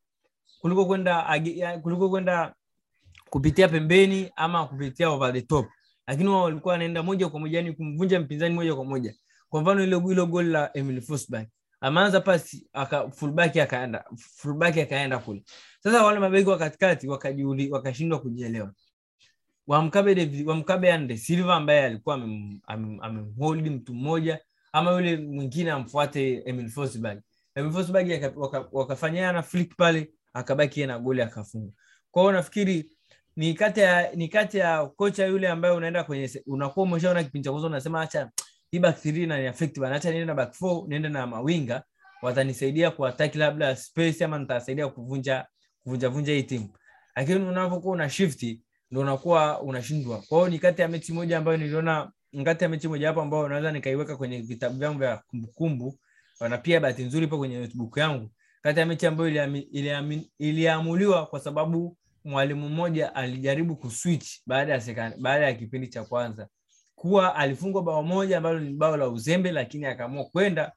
kuliko 0.62 0.86
kwenda 0.86 1.40
kuliko 1.82 2.10
kwenda 2.10 2.56
kupitia 3.30 3.68
pembeni 3.70 4.32
ama 4.36 4.68
kupitia 4.68 5.10
over 5.10 5.34
the 5.34 5.42
top. 5.42 5.66
Lakini 6.08 6.30
wao 6.30 6.44
walikuwa 6.44 6.72
wanaenda 6.72 7.04
moja 7.04 7.30
kwa 7.30 7.40
moja 7.40 7.58
yani 7.58 7.74
kumvunja 7.74 8.20
mpinzani 8.20 8.56
moja 8.56 8.76
kwa 8.76 8.86
moja. 8.86 9.16
Kwa 9.50 9.62
mfano 9.62 9.84
ile 9.84 9.98
ile 9.98 10.26
goli 10.26 10.50
la 10.50 10.72
Emil 10.74 11.02
Forsberg. 11.02 11.48
Ameanza 11.82 12.22
pasi 12.22 12.70
aka 12.74 13.12
fullback 13.12 13.58
akaenda 13.58 14.06
fullback 14.18 14.78
akaenda 14.78 15.18
kule. 15.20 15.44
Sasa 15.80 16.04
wale 16.06 16.20
mabeki 16.20 16.50
wa 16.50 16.58
katikati 16.58 17.08
wakajiuli 17.08 17.72
wakashindwa 17.72 18.20
kujielewa. 18.20 18.74
Wamkabe 19.68 20.44
wamkabe 20.46 20.94
Andre 20.94 21.18
silva 21.18 21.56
ambaye 21.56 21.84
alikuwa 21.86 22.16
amem- 22.16 22.60
amem- 22.68 22.98
amemhold 23.02 23.68
mtu 23.68 23.94
mmoja 23.94 24.40
ama 24.74 24.92
yule 24.92 25.18
mwingine 25.18 25.72
amfuate 25.72 26.44
Emil 26.46 26.70
Forsberg. 26.70 27.22
Emil 27.56 27.72
Forsberg 27.72 28.12
aka- 28.12 28.34
waka- 28.40 28.68
wakafanyana 28.72 29.44
flick 29.44 29.76
pale 29.78 30.12
akabaki 30.34 30.86
na 30.86 31.00
goli 31.00 31.22
akafunga. 31.22 31.72
Kwa 32.12 32.34
nafikiri 32.34 32.92
ni 33.36 33.54
kati 33.54 33.80
ya 33.80 34.12
ni 34.16 34.28
kati 34.28 34.58
ya 34.58 34.86
kocha 34.86 35.26
yule 35.26 35.50
ambaye 35.50 35.74
unaenda 35.74 36.04
kwenye 36.04 36.30
unakuwa 36.48 36.84
umeshaona 36.86 37.24
kipindi 37.24 37.46
cha 37.46 37.52
kwanza 37.52 37.68
unasema 37.68 38.02
acha 38.02 38.32
hii 38.72 38.80
back 38.80 38.98
3 39.06 39.28
na 39.28 39.50
affect 39.50 39.80
bana. 39.80 39.96
Acha 39.96 40.10
niende 40.10 40.26
na 40.26 40.34
back 40.34 40.54
4, 40.62 40.88
niende 40.88 41.10
na 41.10 41.28
mawinga. 41.28 41.84
Watanisaidia 42.22 42.92
kuattack 42.92 43.36
labda 43.36 43.76
space 43.76 44.22
ama 44.22 44.40
nitasaidia 44.40 44.88
kuvunja 44.88 45.46
kuvunja 45.84 46.10
vunja 46.10 46.34
hii 46.34 46.44
timu 46.44 46.70
lakini 47.16 47.40
unapokuwa 47.46 47.94
una 47.94 48.10
shift 48.10 48.44
ndio 48.92 49.02
unakuwa 49.02 49.62
unashindwa. 49.62 50.24
Kwa 50.30 50.50
ni 50.50 50.60
kati 50.60 50.82
ya 50.82 50.88
mechi 50.88 51.14
moja 51.14 51.38
ambayo 51.38 51.58
niliona 51.58 52.12
ni 52.34 52.44
kati 52.44 52.64
ya 52.64 52.70
mechi 52.70 52.88
moja 52.88 53.08
hapo 53.08 53.22
ambayo 53.22 53.48
naweza 53.50 53.72
nikaiweka 53.72 54.18
kwenye 54.18 54.42
vitabu 54.42 54.78
vyangu 54.80 55.00
vya 55.00 55.18
kumbukumbu 55.28 56.00
na 56.50 56.58
pia 56.58 56.80
bahati 56.80 57.04
nzuri 57.04 57.26
ipo 57.26 57.38
kwenye 57.38 57.60
notebook 57.60 57.98
yangu. 57.98 58.32
Kati 58.62 58.80
ya 58.80 58.86
mechi 58.86 59.08
ambayo 59.08 59.62
iliamuliwa 60.40 61.26
kwa 61.26 61.40
sababu 61.40 61.98
mwalimu 62.24 62.70
mmoja 62.70 63.16
alijaribu 63.16 63.76
kuswitch 63.76 64.28
baada 64.46 64.74
ya 64.74 64.82
sekani, 64.82 65.16
baada 65.22 65.46
ya 65.46 65.54
kipindi 65.54 65.88
cha 65.88 66.04
kwanza. 66.04 66.48
Kuwa 66.96 67.36
alifungwa 67.36 67.84
bao 67.84 68.04
moja 68.04 68.38
ambalo 68.38 68.60
ni 68.60 68.74
bao 68.74 68.98
la 68.98 69.08
uzembe 69.10 69.52
lakini 69.52 69.86
akaamua 69.86 70.26
kwenda 70.26 70.72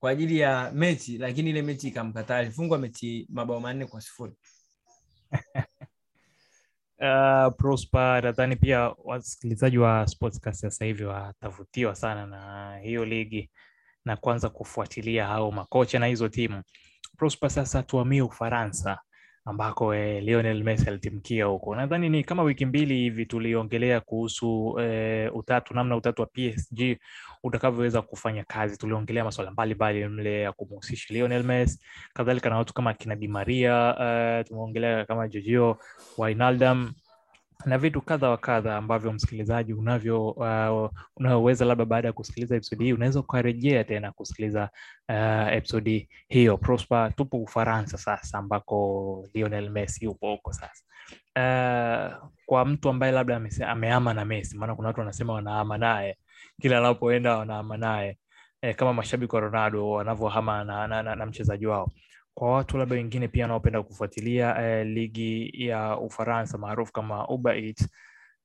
kwa 0.00 0.10
ajili 0.10 0.38
ya 0.38 0.70
mechi 0.74 1.18
lakini 1.18 1.50
ile 1.50 1.62
mechi 1.62 1.88
ikamkataa. 1.88 2.36
Alifungwa 2.36 2.78
mechi 2.78 3.26
mabao 3.30 3.60
manne 3.60 3.86
kwa 3.86 4.00
sifuri 4.00 4.32
Uh, 6.98 7.52
Prosper, 7.56 8.22
nadhani 8.24 8.56
pia 8.56 8.94
wasikilizaji 9.04 9.78
wa 9.78 10.06
Sportscast 10.06 10.60
sasa 10.60 10.84
hivi 10.84 11.04
watavutiwa 11.04 11.94
sana 11.94 12.26
na 12.26 12.76
hiyo 12.78 13.04
ligi 13.04 13.50
na 14.04 14.16
kuanza 14.16 14.48
kufuatilia 14.50 15.26
hao 15.26 15.50
makocha 15.50 15.98
na 15.98 16.06
hizo 16.06 16.28
timu. 16.28 16.62
Prosper, 17.16 17.50
sasa 17.50 17.82
tuamie 17.82 18.22
Ufaransa 18.22 18.98
ambako 19.46 19.94
eh, 19.94 20.22
Lionel 20.22 20.64
Messi 20.64 20.88
alitimkia 20.88 21.44
huko. 21.44 21.74
Nadhani 21.76 22.08
ni 22.08 22.24
kama 22.24 22.42
wiki 22.42 22.66
mbili 22.66 22.94
hivi 22.96 23.26
tuliongelea 23.26 24.00
kuhusu 24.00 24.80
eh, 24.80 25.36
utatu, 25.36 25.74
namna 25.74 25.96
utatu 25.96 26.22
wa 26.22 26.26
PSG 26.28 26.96
utakavyoweza 27.42 28.02
kufanya 28.02 28.44
kazi. 28.44 28.76
Tuliongelea 28.78 29.24
masuala 29.24 29.50
mbalimbali 29.50 30.08
mle 30.08 30.40
ya 30.40 30.52
kumhusisha 30.52 31.14
Lionel 31.14 31.42
Messi, 31.42 31.80
kadhalika 32.14 32.50
na 32.50 32.56
watu 32.56 32.74
kama 32.74 32.94
kina 32.94 33.16
Di 33.16 33.28
Maria, 33.28 33.96
eh, 34.00 34.44
tumeongelea 34.44 35.04
kama 35.04 35.28
Giorgio 35.28 35.78
Wijnaldum 36.18 36.92
na 37.64 37.78
vitu 37.78 38.00
kadha 38.00 38.28
wa 38.30 38.36
kadha 38.36 38.76
ambavyo 38.76 39.12
msikilizaji 39.12 39.72
unavyo 39.74 40.28
uh, 40.30 40.90
unayoweza 41.16 41.64
labda 41.64 41.84
baada 41.84 42.08
ya 42.08 42.12
kusikiliza 42.12 42.56
episodi 42.56 42.84
hii 42.84 42.92
unaweza 42.92 43.20
ukarejea 43.20 43.84
tena 43.84 44.12
kusikiliza 44.12 44.70
uh, 45.08 45.52
episodi 45.52 46.08
hiyo. 46.28 46.56
Prosper, 46.58 47.14
tupo 47.14 47.36
Ufaransa 47.42 47.98
sasa 47.98 48.38
ambako 48.38 49.28
Lionel 49.34 49.70
Messi 49.70 50.04
yupo 50.04 50.30
huko 50.30 50.52
sasa. 50.52 50.82
Uh, 51.36 52.28
kwa 52.46 52.64
mtu 52.64 52.88
ambaye 52.88 53.12
labda 53.12 53.40
ameama 53.68 54.14
na 54.14 54.24
Messi, 54.24 54.56
maana 54.58 54.74
kuna 54.74 54.88
watu 54.88 55.00
wanasema 55.00 55.32
wanaama 55.32 55.78
naye 55.78 56.16
kila 56.60 56.78
anapoenda 56.78 57.36
wanaama 57.38 57.76
naye 57.76 58.18
eh, 58.62 58.76
kama 58.76 58.92
mashabiki 58.92 59.34
wa 59.34 59.40
Ronaldo 59.40 59.90
wanavyohama 59.90 60.64
na, 60.64 60.86
na, 60.86 61.02
na, 61.02 61.16
na 61.16 61.26
mchezaji 61.26 61.66
wao 61.66 61.90
kwa 62.38 62.50
watu 62.52 62.78
labda 62.78 62.94
wengine 62.96 63.28
pia 63.28 63.44
wanaopenda 63.44 63.82
kufuatilia 63.82 64.62
eh, 64.62 64.86
ligi 64.86 65.50
ya 65.66 65.98
Ufaransa 65.98 66.58
maarufu 66.58 66.92
kama 66.92 67.28
Uber 67.28 67.56
Eats 67.64 67.88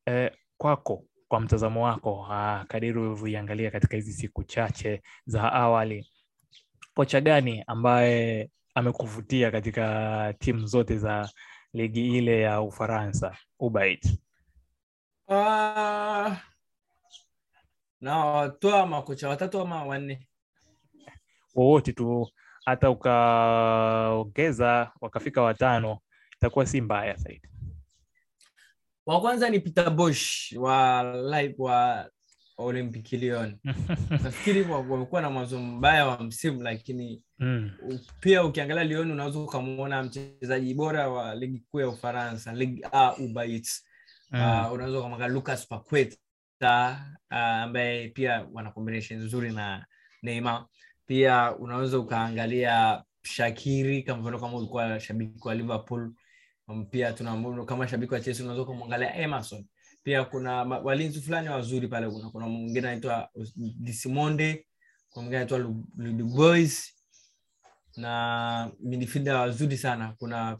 eh, 0.05 0.31
kwako 0.57 1.05
kwa 1.27 1.39
mtazamo 1.39 1.85
wako 1.85 2.27
ah, 2.31 2.65
kadiri 2.67 2.99
ulivyoiangalia 2.99 3.71
katika 3.71 3.95
hizi 3.95 4.13
siku 4.13 4.43
chache 4.43 5.01
za 5.25 5.53
awali, 5.53 6.09
kocha 6.93 7.21
gani 7.21 7.63
ambaye 7.67 8.49
amekuvutia 8.75 9.51
katika 9.51 10.33
timu 10.39 10.65
zote 10.65 10.97
za 10.97 11.29
ligi 11.73 12.17
ile 12.17 12.41
ya 12.41 12.61
Ufaransa 12.61 13.37
Uber 13.59 13.83
Eats? 13.83 14.17
uh, 15.27 16.33
na 18.01 18.85
makocha 18.89 19.29
watatu 19.29 19.59
ama 19.61 19.85
wanne 19.85 20.27
wowote 21.55 21.93
tu, 21.93 22.31
hata 22.65 22.89
ukaongeza 22.89 24.91
wakafika 25.01 25.41
watano, 25.41 25.99
itakuwa 26.37 26.65
si 26.65 26.81
mbaya 26.81 27.15
zaidi. 27.15 27.47
wa 29.05 29.21
kwanza 29.21 29.49
ni 29.49 29.59
Peter 29.59 29.89
bosh 29.89 30.53
wa 30.57 31.03
live 31.31 31.55
wa 31.57 32.09
Olympic 32.57 33.11
Lyon. 33.11 33.57
Nafikiri 34.23 34.61
wamekuwa 34.61 35.21
na 35.21 35.29
mwanzo 35.29 35.59
mbaya 35.59 36.07
wa 36.07 36.23
msimu, 36.23 36.61
lakini 36.63 37.23
mm. 37.39 37.71
pia 38.19 38.43
ukiangalia 38.43 38.83
Lyon 38.83 39.11
unaweza 39.11 39.39
ukamwona 39.39 40.03
mchezaji 40.03 40.73
bora 40.73 41.09
wa 41.09 41.35
ligi 41.35 41.59
kuu 41.71 41.79
ya 41.79 41.89
Ufaransa, 41.89 42.53
Ligue 42.53 42.87
A 42.91 43.13
Uber 43.17 43.45
Mm. 44.33 44.65
Uh, 44.65 44.71
unaweza 44.73 44.99
ukamwaga 44.99 45.27
Lucas 45.27 45.67
Paqueta 45.67 47.05
uh, 47.31 47.37
ambaye 47.37 48.09
pia 48.09 48.47
wana 48.53 48.71
combination 48.71 49.19
nzuri 49.19 49.51
na 49.51 49.85
Neymar. 50.23 50.65
Pia 51.11 51.55
unaweza 51.59 51.99
ukaangalia 51.99 53.03
Shakiri 53.23 54.03
kama 54.03 54.21
mfano 54.21 54.39
kama 54.39 54.57
ulikuwa 54.57 54.99
shabiki 54.99 55.47
wa 55.47 55.55
Liverpool. 55.55 56.13
Um, 56.67 56.85
pia 56.85 57.13
tuna 57.13 57.65
kama 57.65 57.87
shabiki 57.87 58.13
wa 58.13 58.19
Chelsea 58.19 58.43
unaweza 58.45 58.63
ukamwangalia 58.63 59.15
Emerson. 59.15 59.65
Pia 60.03 60.23
kuna 60.23 60.63
walinzi 60.63 61.21
fulani 61.21 61.49
wazuri 61.49 61.87
pale. 61.87 62.09
Kuna 62.09 62.29
kuna 62.29 62.47
mwingine 62.47 62.87
anaitwa 62.87 63.29
Disimonde, 63.55 64.67
kuna 65.09 65.21
mwingine 65.23 65.37
anaitwa 65.37 65.59
Ludubois 65.97 66.95
na 67.97 68.71
midfielder 68.79 69.35
wazuri 69.35 69.77
sana. 69.77 70.15
Kuna 70.17 70.57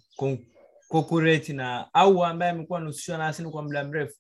Kokureti 0.88 1.54
na 1.54 1.94
au 1.94 2.26
ambaye 2.26 2.52
amekuwa 2.52 2.80
anahusishwa 2.80 3.18
na 3.18 3.28
asini 3.28 3.52
kwa 3.52 3.64
muda 3.64 3.84
mrefu. 3.84 4.16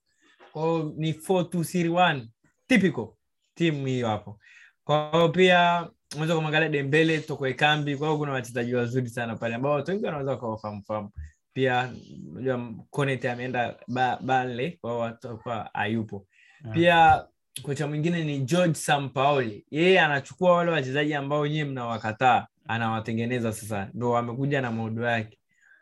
kwao 0.52 0.94
ni 0.98 1.12
4-2-3-1 1.12 2.28
typical 2.68 3.08
timu 3.56 3.86
hiyo 3.86 4.08
hapo. 4.08 4.40
kwao 4.84 5.30
pia 5.30 5.90
unaweza 6.14 6.36
kumwangalia 6.36 6.70
Dembele 6.70 7.20
tokoe 7.20 7.54
kambi 7.54 7.98
Kwa 7.98 8.08
hiyo 8.08 8.18
kuna 8.20 8.32
wachezaji 8.32 8.76
wazuri 8.76 9.10
sana 9.10 9.36
pale 9.36 9.56
ambao 9.56 9.72
watu 9.72 9.92
wengi 9.92 10.06
wanaweza 10.06 10.32
wakawafahamufahamu. 10.32 11.10
Pia 11.54 11.94
unajua 12.32 12.74
Konate 12.90 13.32
ameenda 13.32 13.76
ba, 13.88 14.18
Burnley 14.22 14.72
kwa 14.72 14.90
hiyo 14.92 15.02
watakuwa 15.02 15.70
hayupo. 15.74 16.26
Pia 16.74 17.26
kocha 17.64 17.88
mwingine 17.88 18.24
ni 18.24 18.40
George 18.40 18.74
Sampaoli. 18.74 19.66
Yeye 19.72 20.00
anachukua 20.02 20.52
wale 20.56 20.72
wachezaji 20.72 21.14
ambao 21.14 21.48
nyie 21.48 21.66
mnawakataa, 21.66 22.48
anawatengeneza 22.68 23.54
sasa, 23.54 23.90
ndo 23.94 24.18
amekuja 24.18 24.62
na 24.62 24.72
maudo 24.72 25.04
yake. 25.06 25.38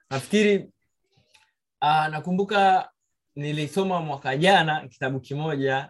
Nafikiri 0.09 0.57
uh, 1.81 2.07
nakumbuka 2.07 2.89
nilisoma 3.35 4.01
mwaka 4.01 4.37
jana 4.37 4.87
kitabu 4.87 5.19
kimoja 5.19 5.89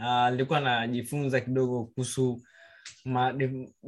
uh, 0.00 0.58
najifunza 0.60 1.40
kidogo 1.40 1.84
kuhusu 1.84 2.40
ma, 3.04 3.34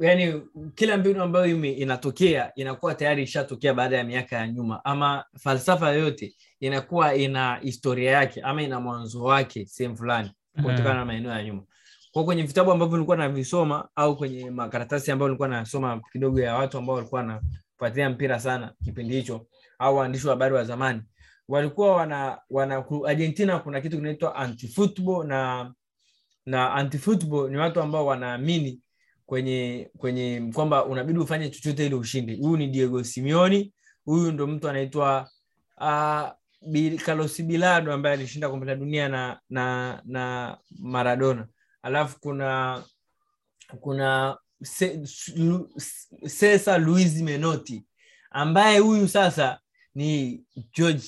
yani 0.01 0.41
kila 0.75 0.97
mbinu 0.97 1.23
ambayo 1.23 1.65
inatokea 1.65 2.51
inakuwa 2.55 2.95
tayari 2.95 3.23
ishatokea 3.23 3.73
baada 3.73 3.97
ya 3.97 4.03
miaka 4.03 4.35
ya 4.35 4.47
nyuma. 4.47 4.85
Ama 4.85 5.25
falsafa 5.39 5.89
yoyote 5.91 6.35
inakuwa 6.59 7.15
ina 7.15 7.55
historia 7.55 8.11
yake 8.11 8.41
ama 8.41 8.61
ina 8.63 8.79
mwanzo 8.79 9.23
wake 9.23 9.65
sehemu 9.65 9.97
fulani 9.97 10.31
kutokana 10.55 10.93
na 10.93 11.05
maeneo 11.05 11.31
ya 11.31 11.43
nyuma. 11.43 11.63
Kwa 12.11 12.23
kwenye 12.23 12.43
vitabu 12.43 12.71
ambavyo 12.71 12.97
nilikuwa 12.97 13.17
navisoma 13.17 13.87
au 13.95 14.17
kwenye 14.17 14.49
makaratasi 14.51 15.11
ambayo 15.11 15.27
nilikuwa 15.29 15.47
nasoma 15.49 16.01
kidogo 16.11 16.39
ya 16.41 16.55
watu 16.55 16.77
ambao 16.77 16.95
walikuwa 16.95 17.21
wanafuatilia 17.21 18.09
mpira 18.09 18.39
sana 18.39 18.73
kipindi 18.83 19.15
hicho 19.15 19.47
au 19.79 19.95
waandishi 19.97 20.27
wa 20.27 20.33
habari 20.33 20.55
wa 20.55 20.63
zamani 20.63 21.01
walikuwa 21.47 21.95
wana, 21.95 22.41
wana 22.49 22.85
argentina 23.07 23.59
kuna 23.59 23.81
kitu 23.81 23.97
kinaitwa 23.97 24.35
anti 24.35 24.67
football 24.67 25.27
na 25.27 25.73
na 26.45 26.73
anti 26.73 26.97
football 26.97 27.51
ni 27.51 27.57
watu 27.57 27.81
ambao 27.81 28.05
wanaamini 28.05 28.79
kwenye 29.25 29.89
kwenye 29.97 30.51
kwamba 30.53 30.85
unabidi 30.85 31.19
ufanye 31.19 31.49
chochote 31.49 31.85
ili 31.85 31.95
ushinde. 31.95 32.35
Huyu 32.35 32.57
ni 32.57 32.67
diego 32.67 33.03
simeoni 33.03 33.73
huyu 34.05 34.31
ndo 34.31 34.47
mtu 34.47 34.69
anaitwa 34.69 35.29
uh, 35.81 36.29
Bi- 36.67 36.97
carlos 36.97 37.41
bilado 37.41 37.93
ambaye 37.93 38.15
alishinda 38.15 38.49
kombe 38.49 38.65
la 38.65 38.75
dunia 38.75 39.09
na 39.09 39.39
na 39.49 40.01
na 40.05 40.57
maradona. 40.79 41.47
Alafu 41.81 42.19
kuna 42.19 42.83
kuna 43.79 44.37
Cesar 46.39 46.81
Luis 46.81 47.21
Menotti 47.21 47.85
ambaye 48.31 48.79
huyu 48.79 49.07
sasa 49.07 49.59
ni 49.95 50.43
George 50.73 51.03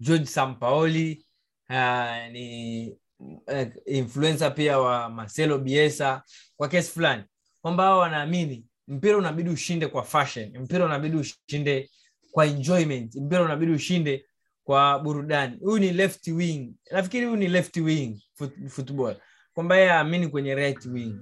George 0.00 0.26
Sampaoli 0.26 1.26
uh, 1.70 2.32
ni 2.32 2.90
uh, 3.18 3.66
influencer 3.86 4.54
pia 4.54 4.78
wa 4.78 5.08
Marcelo 5.08 5.58
Bielsa 5.58 6.22
kwa 6.56 6.68
kesi 6.68 6.90
fulani 6.92 7.24
kwamba 7.62 7.82
hao 7.84 7.98
wanaamini 7.98 8.64
mpira 8.88 9.16
unabidi 9.18 9.50
ushinde 9.50 9.86
kwa 9.86 10.02
fashion 10.02 10.58
mpira 10.58 10.84
unabidi 10.84 11.16
ushinde 11.16 11.90
kwa 12.32 12.46
enjoyment 12.46 13.14
mpira 13.14 13.42
unabidi 13.42 13.72
ushinde 13.72 14.24
kwa 14.64 14.98
burudani. 14.98 15.56
Huyu 15.62 15.78
ni 15.78 15.90
left 15.92 16.26
wing. 16.28 16.72
Nafikiri 16.90 17.24
huyu 17.26 17.36
ni 17.36 17.48
left 17.48 17.76
wing 17.76 18.22
foot, 18.34 18.52
football. 18.68 19.16
Kwamba 19.54 19.76
yeye 19.76 19.90
aamini 19.92 20.28
kwenye 20.28 20.54
right 20.54 20.86
wing. 20.86 21.14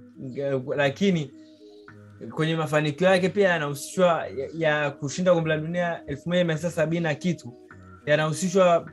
Lakini 0.75 1.31
kwenye 2.35 2.55
mafanikio 2.55 3.07
yake 3.07 3.29
pia 3.29 3.49
yanahusishwa 3.49 4.27
ya, 4.27 4.49
ya 4.81 4.91
kushinda 4.91 5.33
kombe 5.33 5.49
la 5.49 5.57
dunia 5.57 6.05
elfu 6.07 6.29
moja 6.29 6.43
mia 6.45 6.55
tisa 6.55 6.71
sabini 6.71 7.03
na 7.03 7.15
kitu. 7.15 7.53
Yanahusishwa 8.05 8.89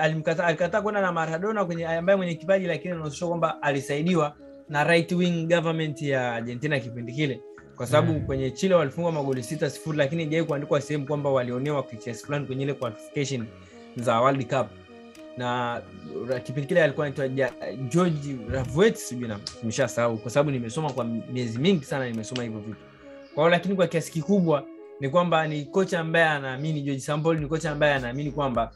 alikataa 0.00 0.46
alikata 0.46 0.82
kwenda 0.82 1.00
na 1.00 1.12
maradona 1.12 1.64
kwenye 1.64 1.86
ambaye 1.86 2.16
mwenye 2.16 2.34
kipaji 2.34 2.66
lakini 2.66 2.94
anahusishwa 2.94 3.28
kwamba 3.28 3.62
alisaidiwa 3.62 4.36
na 4.68 4.84
right 4.84 5.12
wing 5.12 5.46
government 5.46 6.02
ya 6.02 6.32
argentina 6.34 6.80
kipindi 6.80 7.12
kile. 7.12 7.40
Kwa 7.76 7.86
sababu 7.86 8.12
mm. 8.12 8.20
kwenye 8.26 8.50
chile 8.50 8.74
walifungwa 8.74 9.12
magoli 9.12 9.42
sita 9.42 9.70
sifuri 9.70 9.98
lakini 9.98 10.22
ijawai 10.22 10.46
kuandikwa 10.46 10.80
sehemu 10.80 11.06
kwamba 11.06 11.30
walionewa 11.30 11.82
kwa 11.82 11.98
kiasi 11.98 12.24
fulani 12.26 12.46
kwenye 12.46 12.62
ile 12.62 12.74
qualification 12.74 13.46
za 13.96 14.20
world 14.20 14.46
cup. 14.46 14.66
Na 15.36 15.82
kipindi 16.44 16.68
kile 16.68 16.82
alikuwa 16.84 17.06
anaitwa 17.06 17.28
george 17.88 18.36
ravuet 18.50 18.96
sijui 18.96 19.30
nimeshasahau 19.62 20.18
kwa 20.18 20.30
sababu 20.30 20.50
nimesoma 20.50 20.92
kwa 20.92 21.04
miezi 21.04 21.58
mingi 21.58 21.84
sana 21.84 22.10
nimesoma 22.10 22.42
hivyo 22.42 22.60
vitu. 22.60 22.76
Kwao, 23.34 23.48
lakini 23.48 23.74
kwa 23.74 23.86
kiasi 23.86 24.12
kikubwa 24.12 24.64
ni 25.00 25.08
kwamba 25.08 25.46
ni 25.46 25.64
kocha 25.64 26.00
ambaye 26.00 26.24
anaamini 26.24 26.80
george 26.82 27.00
sampol 27.00 27.38
ni 27.40 27.46
kocha 27.46 27.70
ambaye 27.70 27.94
anaamini 27.94 28.30
kwamba 28.30 28.72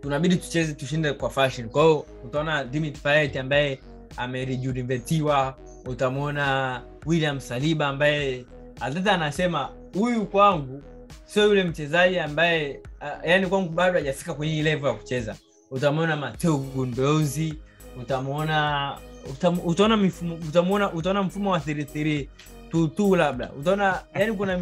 tunabidi 0.00 0.36
tucheze 0.36 0.74
tushinde 0.74 1.12
kwa 1.12 1.30
fashion. 1.30 1.68
Kwa 1.68 1.82
hiyo 1.82 2.06
utaona 2.24 2.64
dimit 2.64 2.98
payet 3.00 3.36
ambaye 3.36 3.80
amerijuvetiwa 4.16 5.56
utamwona 5.86 6.82
william 7.06 7.40
saliba 7.40 7.86
ambaye 7.88 8.44
atata 8.80 9.12
anasema 9.12 9.68
huyu 9.94 10.26
kwangu 10.26 10.82
sio 11.24 11.44
yule 11.44 11.64
mchezaji 11.64 12.18
ambaye 12.18 12.80
uh, 13.00 13.28
yani 13.28 13.46
kwangu 13.46 13.68
bado 13.68 13.98
hajafika 13.98 14.34
kwenye 14.34 14.62
level 14.62 14.88
ya 14.88 14.94
kucheza. 14.94 15.36
Utamwona 15.70 16.16
mateo 16.16 16.56
gundozi 16.56 17.54
utamwona 18.00 18.92
utam, 19.30 19.58
utaona 19.64 20.92
utaona 20.92 21.22
mfumo 21.22 21.50
wa 21.50 21.58
33 21.58 22.26
tutu 22.70 23.16
labda. 23.16 23.50
Utaona 23.52 24.02
yani 24.14 24.32
kuna 24.32 24.60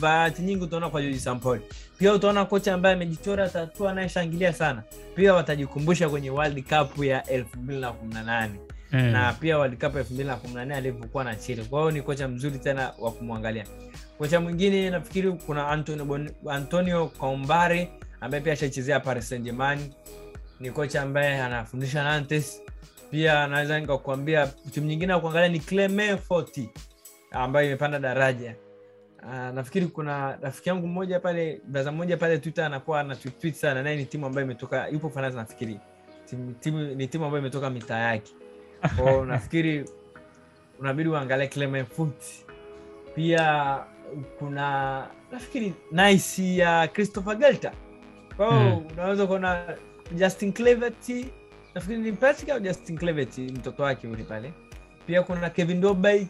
bahati 0.00 0.42
nyingi 0.42 0.64
utaona 0.64 0.90
kwa 0.90 1.02
Joji 1.02 1.20
Sampaoli. 1.20 1.62
Pia 1.98 2.12
utaona 2.14 2.44
kocha 2.44 2.74
ambaye 2.74 2.94
amejichora 2.94 3.48
tatua 3.48 3.90
anayeshangilia 3.90 4.52
sana. 4.52 4.82
Pia 5.14 5.34
watajikumbusha 5.34 6.08
kwenye 6.08 6.30
World 6.30 6.62
Cup 6.62 7.04
ya 7.04 7.20
2018 7.20 8.48
mm. 8.94 9.10
na 9.12 9.32
pia 9.32 9.58
World 9.58 9.74
Cup 9.84 9.94
2014 9.94 10.72
alivyokuwa 10.74 11.24
na 11.24 11.34
Chile. 11.36 11.64
Kwa 11.64 11.80
hiyo 11.80 11.90
ni 11.90 12.02
kocha 12.02 12.28
mzuri 12.28 12.58
tena 12.58 12.92
wa 12.98 13.10
kumwangalia. 13.12 13.64
Kocha 14.18 14.40
mwingine 14.40 14.90
nafikiri 14.90 15.32
kuna 15.32 15.68
Antonio, 15.68 16.26
Antonio 16.50 17.06
Kombare 17.06 17.88
ambaye 18.20 18.42
pia 18.42 18.52
ashachezea 18.52 19.00
Paris 19.00 19.28
Saint-Germain. 19.28 19.92
Ni 20.60 20.70
kocha 20.70 21.02
ambaye 21.02 21.42
anafundisha 21.42 22.04
Nantes. 22.04 22.62
Pia 23.10 23.46
naweza 23.46 23.80
nikakwambia 23.80 24.46
timu 24.46 24.86
nyingine 24.86 25.12
ya 25.12 25.18
kuangalia 25.18 25.48
ni 25.48 25.60
Clement 25.60 26.20
Forti 26.20 26.70
ambayo 27.30 27.66
imepanda 27.66 27.98
daraja. 27.98 28.54
Uh, 29.22 29.34
nafikiri 29.54 29.86
kuna 29.86 30.36
rafiki 30.36 30.68
yangu 30.68 30.86
mmoja 30.86 31.20
pale 31.20 31.60
braza 31.68 31.92
mmoja 31.92 32.16
pale 32.16 32.38
twitter 32.38 32.64
anakuwa 32.64 33.00
ana 33.00 33.16
tweet 33.16 33.54
sana 33.54 33.82
naye 33.82 33.96
ni 33.96 34.04
timu 34.04 34.26
ambayo 34.26 34.44
imetoka 34.44 34.88
yupo 34.88 35.10
faransa 35.10 35.38
nafikiri. 35.38 35.80
Timu, 36.26 36.52
timu, 36.52 36.78
ni 36.82 37.06
timu 37.08 37.24
ambayo 37.24 37.40
imetoka 37.42 37.70
mitaa 37.70 37.98
yake 37.98 38.32
kwao 38.88 39.24
nafikiri 39.24 39.84
unabidi 40.78 41.08
uangalie 41.08 41.46
Clement 41.48 41.88
pia 43.14 43.78
kuna 44.38 45.06
nafikiri 45.32 45.74
nice 45.92 46.56
ya 46.56 46.88
christopher 46.88 47.36
gelta 47.36 47.72
kwao 48.36 48.52
mm. 48.52 48.86
unaweza 48.92 49.26
kuona 49.26 49.76
justin 50.12 50.52
Cleverty, 50.52 51.26
nafikiri 51.74 51.98
ni 52.00 52.12
patrick 52.12 52.48
au 52.50 52.60
justin 52.60 52.98
Cleverty, 52.98 53.40
mtoto 53.40 53.82
wake 53.82 54.08
uli 54.08 54.24
pale. 54.24 54.52
Pia 55.06 55.22
kuna 55.22 55.50
kevin 55.50 55.80
dobay 55.80 56.26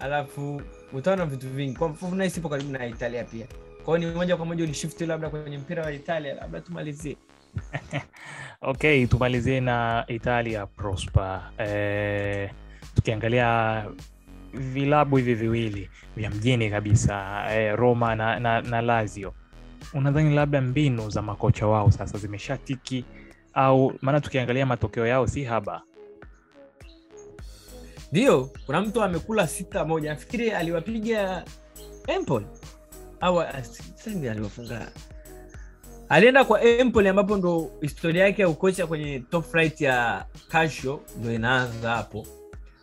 alafu 0.00 0.62
utaona 0.92 1.26
vitu 1.26 1.48
vingi. 1.48 1.76
Kwa 1.76 1.88
mfano 1.88 2.14
nice 2.24 2.40
ipo 2.40 2.48
karibu 2.48 2.72
na 2.72 2.86
italia 2.86 3.24
pia. 3.24 3.46
Kwao 3.84 3.98
ni 3.98 4.06
moja 4.06 4.36
kwa 4.36 4.46
moja 4.46 4.64
ulishifti 4.64 5.06
labda 5.06 5.30
kwenye 5.30 5.58
mpira 5.58 5.82
wa 5.84 5.92
italia. 5.92 6.34
Labda 6.34 6.60
tumalizie 6.60 7.16
okay 8.70 9.06
tumalizie 9.06 9.60
na 9.60 10.04
italia 10.08 10.66
prosper. 10.66 11.40
Eh, 11.58 12.50
tukiangalia 12.94 13.84
vilabu 14.54 15.16
hivi 15.16 15.34
viwili 15.34 15.90
vya 16.16 16.30
mjini 16.30 16.70
kabisa 16.70 17.44
eh, 17.54 17.76
roma 17.76 18.14
na, 18.14 18.40
na, 18.40 18.60
na 18.60 18.80
lazio. 18.82 19.34
Unadhani 19.94 20.34
labda 20.34 20.60
mbinu 20.60 21.10
za 21.10 21.22
makocha 21.22 21.66
wao 21.66 21.90
sasa 21.90 22.18
zimeshatiki 22.18 23.04
au 23.54 23.92
maana 24.02 24.20
tukiangalia 24.20 24.66
matokeo 24.66 25.06
yao 25.06 25.26
si 25.26 25.44
haba? 25.44 25.82
Ndio 28.12 28.50
kuna 28.66 28.80
mtu 28.80 29.02
amekula 29.02 29.46
sita 29.46 29.84
moja. 29.84 30.10
Nafikiri 30.10 30.50
aliwapiga 30.50 31.44
empol 32.06 32.44
au 33.20 33.40
aliwafunga 33.40 34.92
alienda 36.10 36.44
kwa 36.44 36.62
empoli 36.62 37.08
ambapo 37.08 37.36
ndo 37.36 37.70
historia 37.80 38.24
yake 38.24 38.42
ya 38.42 38.48
ukocha 38.48 38.86
kwenye 38.86 39.20
top 39.20 39.44
flight 39.50 39.80
ya 39.80 40.26
Calcio 40.48 41.00
ndo 41.20 41.32
inaanza 41.32 41.90
hapo. 41.90 42.26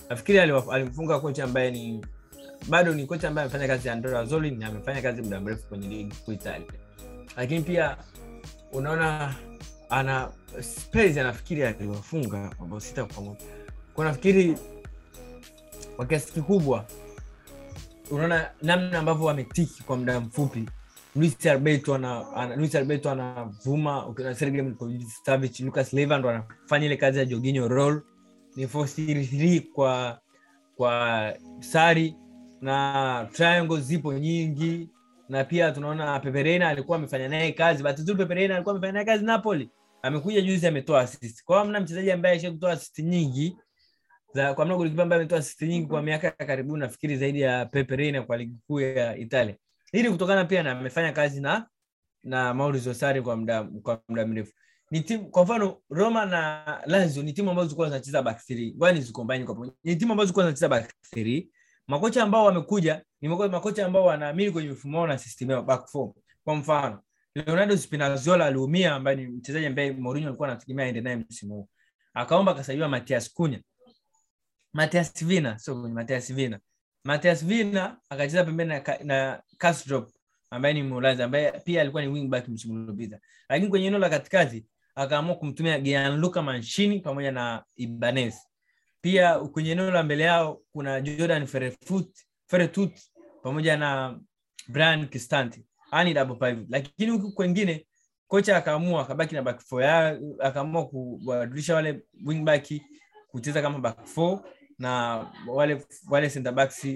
Nafikiri 0.10 0.40
alimfunga 0.40 1.20
kocha 1.20 1.44
ambaye 1.44 1.72
ni 1.72 2.06
bado 2.70 2.94
ni 2.94 3.06
kocha 3.06 3.28
ambaye 3.28 3.46
amefanya 3.46 3.68
kazi 3.68 3.90
andrea 3.90 4.26
na 4.58 4.68
amefanya 4.68 5.02
kazi 5.02 5.22
muda 5.22 5.40
mrefu 5.40 5.68
kwenye 5.68 5.88
ligi 5.88 6.16
kuu 6.26 6.32
italia. 6.32 6.68
Lakini 7.38 7.62
pia 7.62 7.98
unaona 8.72 9.36
ana 9.90 10.32
Spurs 10.62 11.18
anafikiri 11.18 11.64
aliwafunga 11.64 12.52
mabao 12.60 12.80
sita 12.80 13.06
kwa 13.06 13.24
moja. 13.24 13.46
Kwa 13.94 14.06
nafikiri 14.06 14.58
kwa 15.96 16.06
kiasi 16.06 16.34
kikubwa 16.34 16.86
unaona 18.12 18.50
namna 18.62 19.00
ambavyo 19.00 19.26
wametiki 19.26 19.84
kwa 19.84 19.98
muda 19.98 20.20
mfupi 20.20 20.66
luis 21.18 21.46
alberto 21.46 21.96
ana, 21.96 22.34
ana, 22.36 22.56
luis 22.56 22.76
anavuma 22.76 24.08
ukiona 24.08 24.36
lucas 25.60 25.94
leiva 25.94 26.18
ndo 26.18 26.30
anafanya 26.30 26.86
ile 26.86 26.98
kazi 26.98 27.20
ya 27.20 27.26
jorginho 27.26 27.68
roll 27.68 28.02
ni 28.56 28.66
4 28.66 29.72
kwa 29.74 30.20
kwa 30.76 31.34
sari 31.60 32.16
na 32.62 33.28
triangle 33.34 33.82
zipo 33.82 34.14
nyingi 34.14 34.90
na 35.30 35.44
pia 35.44 35.72
tunaona 35.72 36.20
peperena 36.20 36.70
alikuwa 36.70 36.98
amefanya 36.98 37.30
naye 37.30 37.52
kazi. 37.52 37.84
Bahati 37.84 38.02
nzuri 38.02 38.18
peperena 38.18 38.56
alikuwa 38.56 38.76
amefanya 38.76 38.94
naye 38.94 39.06
kazi 39.06 39.26
napoli. 39.26 39.70
Amekuja 40.02 40.42
juzi 40.42 40.68
ametoa 40.68 41.02
assist. 41.02 41.44
Kwa 41.44 41.66
mna 41.66 41.80
mchezaji 41.80 42.12
ambaye 42.12 42.36
aisha 42.36 42.52
kutoa 42.52 42.72
assist 42.72 43.00
nyingi 43.00 43.58
za 44.34 44.54
kwa 44.54 44.66
mna 44.66 44.76
golikipa 44.76 45.04
ambaye 45.04 45.22
ametoa 45.22 45.40
assist 45.40 45.62
nyingi 45.62 45.88
kwa 45.88 46.02
miaka 46.02 46.28
ya 46.28 46.46
karibuni 46.46 46.80
nafikiri 46.80 47.18
zaidi 47.18 47.42
ya 47.42 47.66
peperena 47.66 48.22
kwa 48.22 48.38
ligi 48.38 48.56
kuu 48.68 48.80
ya 48.80 49.18
italia 49.18 49.56
hili 49.92 50.10
kutokana 50.12 50.46
pia 50.46 50.64
na 50.64 50.72
amefanya 50.72 51.12
kazi 51.12 51.42
na 51.42 51.68
na 52.24 52.54
Maurizio 52.54 52.94
Sarri 52.94 53.22
kwa 53.22 53.36
muda 53.38 53.64
kwa 53.64 54.02
muda 54.10 54.28
mrefu. 54.28 54.54
Ni 54.92 55.02
timu 55.02 55.30
kwa 55.32 55.44
mfano 55.44 55.78
Roma 55.90 56.26
na 56.26 56.64
Lazio 56.86 57.24
ni 57.24 57.34
timu 57.34 57.50
ambazo 57.50 57.68
zilikuwa 57.68 57.88
zinacheza 57.90 58.22
back 58.22 58.46
three. 58.46 58.72
Kwani 58.72 59.02
zikombine 59.02 59.46
kwa 59.46 59.54
pamoja 59.56 59.74
ni 59.84 59.96
timu 59.96 60.12
ambazo 60.12 60.26
zilikuwa 60.26 60.46
zinacheza 60.46 60.70
back 60.70 60.94
three. 61.02 61.52
Makocha 61.88 62.24
ambao 62.24 62.46
wamekuja 62.46 63.02
ni 63.22 63.30
makocha 63.30 63.86
ambao 63.86 64.06
wanaamini 64.06 64.52
kwenye 64.52 64.70
mfumo 64.70 65.08
na 65.08 65.18
system 65.18 65.52
yao 65.52 65.64
back 65.64 65.88
four. 65.90 66.14
Kwa 66.44 66.56
mfano 66.56 67.00
Leonardo 67.36 67.78
Spinazzola 67.78 68.46
aliumia 68.46 68.96
ambaye 68.96 69.18
ni 69.18 69.28
mchezaji 69.28 69.66
ambaye 69.66 69.92
Mourinho 69.92 70.28
alikuwa 70.28 70.50
anategemea 70.50 70.86
aende 70.86 71.02
naye 71.02 71.16
msimu 71.16 71.54
huu. 71.56 71.70
Akaomba 72.14 72.52
akasaidiwa 72.52 72.90
Matias 72.90 73.34
Cunha 73.34 73.60
Matias 74.74 75.26
Vina 75.26 75.60
sio 75.60 75.76
Matias 75.76 76.34
Vina 76.34 76.60
Matias 77.04 77.46
Vina 77.46 77.98
akacheza 78.10 78.44
pembeni 78.44 78.70
na, 78.70 78.98
na 79.04 79.44
Castro 79.58 80.12
ambaye 80.52 80.74
ni 80.74 80.84
Mholanzi 80.84 81.24
ambaye 81.24 81.52
pia 81.52 81.82
alikuwa 81.82 82.04
ni 82.04 82.08
wing 82.12 82.28
back 82.28 82.48
msimu 82.48 82.74
uliopita. 82.74 83.20
Lakini 83.50 83.70
kwenye 83.70 83.88
eneo 83.88 84.00
la 84.00 84.10
katikati 84.10 84.66
akaamua 84.96 85.36
kumtumia 85.36 85.80
Gianluca 85.80 86.42
Mancini 86.42 87.00
pamoja 87.00 87.32
na 87.32 87.64
Ibanez. 87.76 88.36
Pia 89.02 89.40
kwenye 89.40 89.72
eneo 89.72 89.92
la 89.92 90.04
mbele 90.04 90.24
yao 90.24 90.62
kuna 90.72 91.02
Jordan 91.02 91.46
Ferretut 91.48 92.18
Ferretut 92.48 92.92
pamoja 93.44 93.78
na 93.78 94.20
Brian 94.68 95.08
Cristante. 95.10 95.66
Ani 95.92 96.14
double 96.14 96.36
pivot 96.36 96.66
lakini 96.70 97.12
huku 97.12 97.32
kwengine 97.32 97.88
kocha 98.28 98.58
akaamua 98.58 99.02
akabaki 99.02 99.36
na 99.36 99.42
back 99.42 99.62
four 99.62 99.84
yao, 99.84 100.18
akaamua 100.40 100.88
kubadilisha 100.88 101.76
wale 101.76 102.02
wing 102.26 102.46
kucheza 103.28 103.62
kama 103.62 103.80
back 103.80 104.06
four 104.06 104.42
na 104.80 105.26
wale 105.48 105.86
wale 106.10 106.30
center 106.30 106.54
backs 106.54 106.88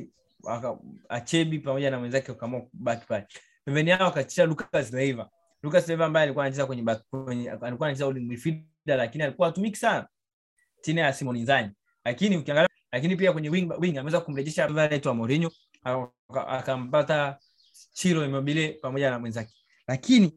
Achebi 1.10 1.60
pamoja 1.60 1.92
na 1.92 2.00
mwenzake 2.00 2.32
wakaamua 2.32 2.62
kubaki 2.62 3.06
pale. 3.08 3.28
Pembeni 3.66 3.90
yao 3.90 4.08
akacheza 4.08 4.46
Lucas 4.46 4.94
Leiva. 4.94 5.30
Lucas 5.64 5.88
Leiva 5.88 6.06
ambaye 6.06 6.24
alikuwa 6.24 6.46
anacheza 6.46 6.66
kwenye 6.66 6.82
back 6.82 7.04
kwenye 7.10 7.52
alikuwa 7.52 7.88
anacheza 7.90 8.12
midfielder 8.12 8.98
lakini 8.98 9.24
alikuwa 9.24 9.48
hatumiki 9.48 9.76
sana 9.78 10.08
chini 10.82 11.00
ya 11.00 11.14
Simon 11.14 11.36
Inzaghi. 11.36 11.70
Lakini 12.06 12.38
ukiangalia 12.38 12.70
lakini 12.92 13.16
pia 13.16 13.34
kwenye 13.34 13.50
wing, 13.50 13.72
wing 13.80 13.98
ameweza 13.98 14.22
kumrejesha 14.22 14.66
anaitwa 14.66 15.14
Mourinho 15.14 15.52
akampata 16.48 17.38
Chiro 17.94 18.26
Immobile 18.26 18.70
pamoja 18.82 19.10
na 19.10 19.20
mwenzake. 19.20 19.54
Lakini 19.88 20.34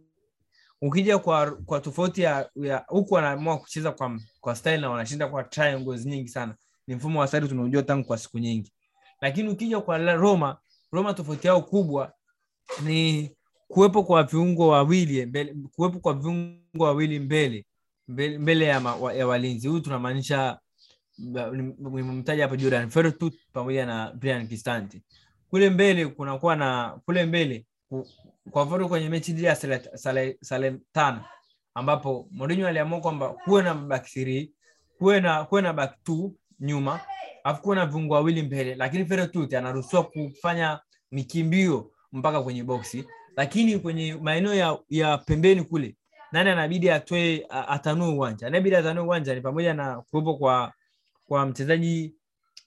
ukija 0.82 1.18
kwa 1.18 1.50
kwa 1.50 1.80
tofauti 1.80 2.22
ya 2.22 2.50
ya- 2.54 2.84
huku 2.88 3.14
wanaamua 3.14 3.58
kucheza 3.58 3.92
kwa 3.92 4.20
kwa 4.40 4.56
style 4.56 4.80
na 4.80 4.90
wanashinda 4.90 5.28
kwa 5.28 5.44
triangles 5.44 6.06
nyingi 6.06 6.28
sana. 6.28 6.56
Ni 6.86 6.94
mfumo 6.94 7.20
wa 7.20 7.26
style 7.26 7.48
tunaujua 7.48 7.82
tangu 7.82 8.04
kwa 8.06 8.18
siku 8.18 8.38
nyingi 8.38 8.72
lakini 9.20 9.48
ukija 9.48 9.80
kwa 9.80 9.98
roma 9.98 10.56
roma 10.92 11.14
tofauti 11.14 11.46
yao 11.46 11.62
kubwa 11.62 12.12
ni 12.84 13.30
kuwepo 13.68 14.02
kwa 14.02 14.22
viungo 14.22 14.68
wawili 14.68 15.26
mbele, 15.26 15.54
kuwepo 15.76 15.98
kwa 16.00 16.14
viungo 16.14 16.84
wawili 16.84 17.18
mbele 17.18 17.66
mbele, 18.08 18.38
mbele 18.38 18.64
ya, 18.64 18.80
ma, 18.80 19.12
ya 19.12 19.26
walinzi 19.26 19.68
huyu 19.68 19.80
tunamaanisha 19.80 20.58
nimemtaja 21.78 22.42
hapo 22.42 22.56
jordan 22.56 22.90
fertut 22.90 23.34
pamoja 23.52 23.86
na 23.86 24.12
brian 24.12 24.48
Kistanti. 24.48 25.02
kule 25.50 25.70
mbele 25.70 26.06
kunakuwa 26.06 26.56
na 26.56 27.00
kule 27.04 27.26
mbele 27.26 27.66
kwa 28.50 28.64
mfano 28.64 28.88
kwenye 28.88 29.08
mechi 29.08 29.32
dhidi 29.32 29.46
ya 29.46 29.54
Sale- 29.56 29.90
Sale- 29.96 30.38
salentana 30.40 31.24
ambapo 31.74 32.28
Mourinho 32.30 32.68
aliamua 32.68 33.00
kwamba 33.00 33.28
kuwe 33.28 33.62
na 33.62 33.74
back 33.74 34.06
3 34.06 34.50
kuwe 34.98 35.20
na 35.20 35.44
kuwe 35.44 35.62
na 35.62 35.72
back 35.72 35.94
2 36.08 36.30
nyuma 36.60 37.00
alafu 37.44 37.62
kuwe 37.62 37.76
na 37.76 37.86
viungo 37.86 38.14
wawili 38.14 38.42
mbele 38.42 38.74
lakini 38.74 39.04
fertut 39.06 39.54
anaruhusiwa 39.54 40.02
kufanya 40.04 40.80
mikimbio 41.12 41.90
mpaka 42.12 42.42
kwenye 42.42 42.64
boksi. 42.64 43.04
Lakini 43.36 43.78
kwenye 43.78 44.14
maeneo 44.14 44.54
ya, 44.54 44.78
ya 44.88 45.18
pembeni 45.18 45.62
kule 45.64 45.96
nani 46.32 46.50
anabidi 46.50 46.90
atoe 46.90 47.46
atanue 47.48 48.08
uwanja? 48.08 48.46
Anabidi 48.46 48.76
atanue 48.76 49.04
uwanja 49.04 49.34
ni 49.34 49.40
pamoja 49.40 49.74
na 49.74 50.00
kuwepo 50.02 50.34
kwa 50.38 50.72
kwa 51.26 51.46
mchezaji 51.46 52.14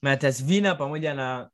Matias 0.02 0.44
Vina 0.44 0.74
pamoja 0.74 1.14
na 1.14 1.50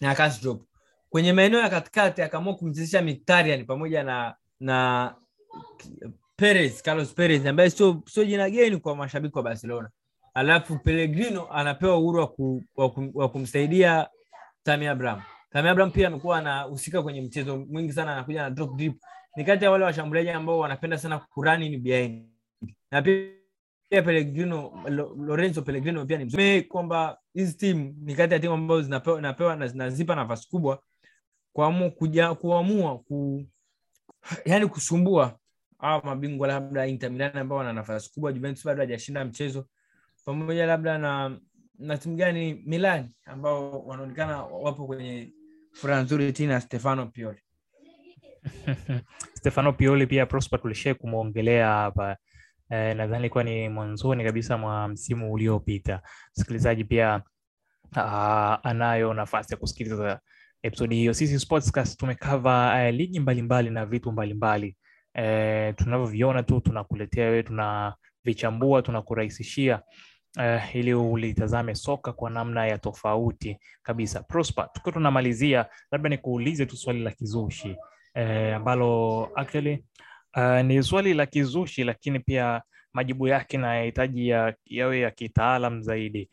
na 0.00 0.14
Kastrop 0.14 0.62
kwenye 1.10 1.32
maeneo 1.32 1.60
ya 1.60 1.68
katikati 1.70 2.22
akaamua 2.22 2.54
kumchezesha 2.54 3.02
Mkhitaryan 3.02 3.66
pamoja 3.66 4.02
na 4.02 4.34
na 4.60 5.14
Perez 6.36 6.82
Carlos 6.82 7.14
Perez 7.14 7.46
ambaye 7.46 7.70
sio 7.70 8.02
sio 8.06 8.24
jina 8.24 8.50
geni 8.50 8.76
kwa 8.76 8.96
mashabiki 8.96 9.36
wa 9.36 9.42
Barcelona 9.42 9.90
alafu 10.38 10.78
Pellegrino 10.78 11.52
anapewa 11.52 11.98
uhuru 11.98 12.18
wa, 12.18 12.26
ku, 12.26 12.64
wa, 12.76 12.90
kum, 12.90 13.10
wa 13.14 13.28
kumsaidia 13.28 14.08
Tammy 14.62 14.86
Abraham. 14.86 15.22
Tammy 15.50 15.68
Abraham 15.68 15.92
pia 15.92 16.08
amekuwa 16.08 16.38
anahusika 16.38 17.02
kwenye 17.02 17.20
mchezo 17.20 17.56
mwingi 17.58 17.92
sana 17.92 18.12
anakuja 18.12 18.42
na 18.42 18.50
drop 18.50 18.76
deep. 18.76 18.94
Ni 19.36 19.44
kati 19.44 19.64
ya 19.64 19.70
wale 19.70 19.84
washambuliaji 19.84 20.30
ambao 20.30 20.58
wanapenda 20.58 20.98
sana 20.98 21.18
kurani 21.18 21.68
ni 21.68 21.76
behind 21.78 22.28
na 22.90 23.02
pia 23.02 24.02
Pellegrino 24.02 24.82
Lorenzo 25.18 25.62
Pellegrino 25.62 26.06
pia 26.06 26.18
ni 26.18 26.24
mzuri. 26.24 26.62
Kwamba 26.62 27.18
hizi 27.34 27.56
timu 27.56 27.94
ni 28.00 28.14
kati 28.14 28.34
ya 28.34 28.40
timu 28.40 28.54
ambazo 28.54 28.82
zinapewa, 28.82 29.20
napewa 29.20 29.56
na 29.56 29.66
zinazipa 29.66 30.14
nafasi 30.14 30.48
kubwa 30.48 30.82
kuamua 31.52 31.90
kuja 31.90 32.34
kuamua 32.34 32.98
ku, 32.98 33.46
yani 34.44 34.66
kusumbua 34.66 35.38
hawa 35.78 36.02
mabingwa 36.04 36.48
labda 36.48 36.86
Inter 36.86 37.10
Milan 37.10 37.38
ambao 37.38 37.58
wana 37.58 37.72
nafasi 37.72 38.12
kubwa. 38.14 38.32
Juventus 38.32 38.64
bado 38.66 38.80
hajashinda 38.80 39.24
mchezo, 39.24 39.66
pamoja 40.28 40.66
labda 40.66 40.98
na 40.98 41.38
na 41.78 41.98
timu 41.98 42.16
gani 42.16 42.62
Milan 42.66 43.08
ambao 43.24 43.80
wanaonekana 43.80 44.42
wapo 44.42 44.86
kwenye 44.86 45.32
furaha 45.72 46.02
nzuri 46.02 46.32
tena, 46.32 46.60
Stefano 46.60 47.06
Pioli. 47.06 47.38
Stefano 49.38 49.72
Pioli 49.72 50.06
pia 50.06 50.26
Prosper 50.26 50.60
tulishai 50.62 50.94
kumwongelea 50.94 51.68
hapa 51.68 52.16
eh, 52.70 52.96
nadhani 52.96 53.18
ilikuwa 53.20 53.44
ni 53.44 53.68
mwanzoni 53.68 54.24
kabisa 54.24 54.58
mwa 54.58 54.88
msimu 54.88 55.32
uliopita. 55.32 56.02
Msikilizaji 56.36 56.84
pia 56.84 57.22
uh, 57.96 58.66
anayo 58.66 59.14
nafasi 59.14 59.52
ya 59.54 59.56
kusikiliza 59.58 60.20
episodi 60.62 60.94
hiyo. 60.96 61.14
Sisi 61.14 61.38
Sportscast 61.38 61.98
tumekava 62.00 62.74
uh, 62.74 62.94
ligi 62.94 63.20
mbalimbali 63.20 63.70
na 63.70 63.86
vitu 63.86 64.12
mbalimbali 64.12 64.76
eh, 65.14 65.74
tunavyoviona 65.76 66.42
tu 66.42 66.60
tunakuletea 66.60 67.24
wewe, 67.28 67.42
tunavichambua, 67.42 68.82
tunakurahisishia 68.82 69.82
eh, 70.38 70.76
ili 70.76 70.94
ulitazame 70.94 71.74
soka 71.74 72.12
kwa 72.12 72.30
namna 72.30 72.66
ya 72.66 72.78
tofauti 72.78 73.58
kabisa. 73.82 74.22
Prosper, 74.22 74.68
tukiwa 74.72 74.92
tunamalizia, 74.92 75.66
labda 75.92 76.08
nikuulize 76.08 76.66
tu 76.66 76.76
swali 76.76 77.00
la 77.00 77.10
kizushi 77.10 77.76
eh, 78.14 78.56
ambalo 78.56 79.28
actually 79.34 79.84
uh, 80.36 80.60
ni 80.60 80.82
swali 80.82 81.14
la 81.14 81.26
kizushi 81.26 81.84
lakini 81.84 82.20
pia 82.20 82.62
majibu 82.92 83.28
yake 83.28 83.58
nayahitaji 83.58 84.28
ya, 84.28 84.54
yawe 84.64 85.00
ya 85.00 85.10
kitaalam 85.10 85.82
zaidi. 85.82 86.30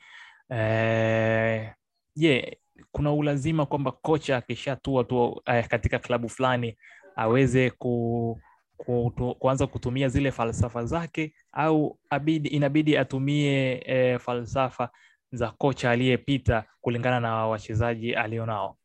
Je, 0.50 0.56
uh, 0.56 2.24
yeah, 2.24 2.52
kuna 2.92 3.12
ulazima 3.14 3.66
kwamba 3.66 3.92
kocha 3.92 4.38
akishatua 4.38 5.04
tu 5.04 5.42
eh, 5.46 5.68
katika 5.68 6.00
klabu 6.00 6.30
fulani 6.30 6.78
aweze 7.16 7.70
ku, 7.70 8.40
kutu, 8.78 9.36
kuanza 9.36 9.68
kutumia 9.68 10.10
zile 10.10 10.32
falsafa 10.32 10.86
zake 10.86 11.34
au 11.52 12.00
abidi, 12.10 12.50
inabidi 12.50 12.98
atumie 12.98 13.84
e, 13.86 14.20
falsafa 14.20 14.90
za 15.32 15.52
kocha 15.52 15.92
aliyepita 15.92 16.66
kulingana 16.82 17.20
na 17.20 17.48
wachezaji 17.48 18.16
alionao? 18.16 18.78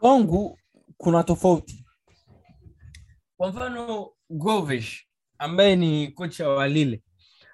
kwangu 0.00 0.58
kuna 0.96 1.22
tofauti 1.24 1.84
kwa 3.36 3.48
mfano 3.48 4.10
govish 4.30 5.06
ambaye 5.38 5.76
ni 5.76 6.08
kocha 6.08 6.48
wa 6.48 6.68
lile 6.68 7.02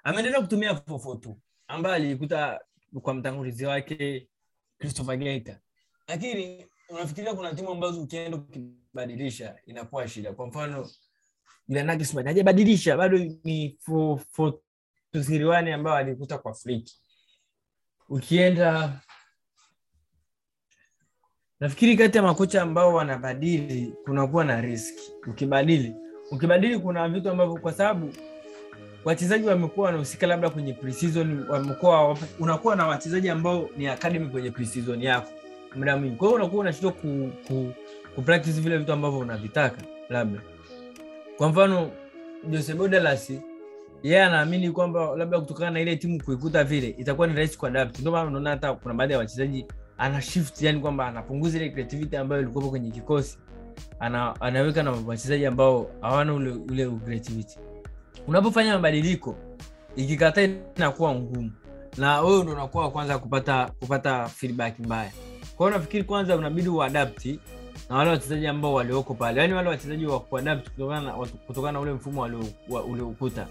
ameendelea 0.03 0.41
kutumia 0.41 0.71
442 0.73 1.35
ambaye 1.67 1.95
alikuta 1.95 2.59
kwa 3.01 3.13
mtangulizi 3.13 3.65
wake 3.65 4.27
christopher 4.79 5.17
gaita 5.17 5.59
lakini 6.07 6.65
unafikiria 6.89 7.33
kuna 7.33 7.53
timu 7.55 7.69
ambazo 7.69 8.01
ukienda 8.01 8.37
ukibadilisha 8.37 9.55
inakuwa 9.65 10.07
shida. 10.07 10.33
Kwa 10.33 10.47
mfano 10.47 10.89
Gianakis 11.69 12.15
hajabadilisha 12.15 12.97
bado 12.97 13.17
ni 13.17 13.77
4-2-3-1 13.87 15.73
ambayo 15.73 15.95
alikuta 15.97 16.37
kwa 16.37 16.53
fliki 16.53 16.99
ukienda 18.09 19.01
nafikiri 21.59 21.97
kati 21.97 22.17
ya 22.17 22.23
makocha 22.23 22.61
ambao 22.61 22.93
wanabadili 22.93 23.93
kunakuwa 24.05 24.45
na 24.45 24.61
riski 24.61 25.11
ukibadili 25.27 25.95
ukibadili 26.31 26.79
kuna 26.79 27.09
vitu 27.09 27.29
ambavyo 27.29 27.55
kwa 27.57 27.73
sababu 27.73 28.13
wachezaji 29.05 29.47
wamekuwa 29.47 29.85
wanahusika 29.85 30.27
labda 30.27 30.49
kwenye 30.49 30.73
pre-season 30.73 31.49
wamekuwa 31.49 32.17
unakuwa 32.39 32.75
na 32.75 32.87
wachezaji 32.87 33.29
ambao 33.29 33.69
ni 33.77 33.87
academy 33.87 34.29
kwenye 34.29 34.51
pre-season 34.51 35.01
yako 35.03 35.31
muda 35.75 35.97
mwingi 35.97 36.15
kwa 36.15 36.27
hiyo 36.27 36.35
unakuwa 36.39 36.61
unashindwa 36.61 36.91
ku, 36.91 37.29
ku, 37.47 37.73
ku 38.15 38.21
practice 38.21 38.61
vile 38.61 38.77
vitu 38.77 38.93
ambavyo 38.93 39.19
unavitaka 39.19 39.81
labda. 40.09 40.41
Kwa 41.37 41.49
mfano 41.49 41.91
Jose 42.49 42.73
Bodelas 42.73 43.31
yeye 44.03 44.23
anaamini 44.23 44.71
kwamba 44.71 45.15
labda 45.15 45.39
kutokana 45.39 45.71
na 45.71 45.79
ile 45.79 45.95
timu 45.95 46.23
kuikuta 46.23 46.63
vile 46.63 46.87
itakuwa 46.97 47.27
ni 47.27 47.33
rahisi 47.33 47.57
kuadapt. 47.57 47.99
Ndio 47.99 48.11
maana 48.11 48.27
unaona 48.27 48.49
hata 48.49 48.73
kuna 48.73 48.93
baadhi 48.93 49.13
ya 49.13 49.19
wachezaji 49.19 49.65
ana 49.97 50.21
shift 50.21 50.61
yani 50.61 50.79
kwamba 50.79 51.07
anapunguza 51.07 51.57
ile 51.57 51.69
creativity 51.69 52.17
ambayo 52.17 52.41
ilikuwa 52.41 52.69
kwenye 52.69 52.91
kikosi. 52.91 53.37
Ana, 53.99 54.41
anaweka 54.41 54.83
na 54.83 54.91
wachezaji 54.91 55.45
ambao 55.45 55.89
hawana 56.01 56.33
ule 56.33 56.51
ule 56.51 56.89
creativity. 57.05 57.59
Unapofanya 58.27 58.73
mabadiliko 58.73 59.35
ikikataa 59.95 60.47
inakuwa 60.75 61.15
ngumu. 61.15 61.51
Na 61.97 62.21
wewe 62.21 62.43
ndo 62.43 62.51
unakuwa 62.53 62.83
wa 62.83 62.91
kwanza 62.91 63.19
kupata 63.19 63.71
kupata 63.79 64.25
feedback 64.27 64.79
mbaya 64.79 65.11
kwa 65.57 65.71
nafikiri 65.71 66.03
kwanza 66.03 66.35
unabidi 66.35 66.69
uadapti 66.69 67.39
na 67.89 67.95
wale 67.95 68.09
wachezaji 68.09 68.47
ambao 68.47 68.73
walioko 68.73 69.13
pale. 69.13 69.41
Yaani 69.41 69.53
wale 69.53 69.69
wachezaji 69.69 70.05
wa 70.05 70.19
kuadapti 70.19 70.69
kutokana 70.69 71.11
kutokana 71.47 71.71
na 71.71 71.79
ule 71.79 71.91
mfumo 71.93 72.21
uliokuta 72.89 73.47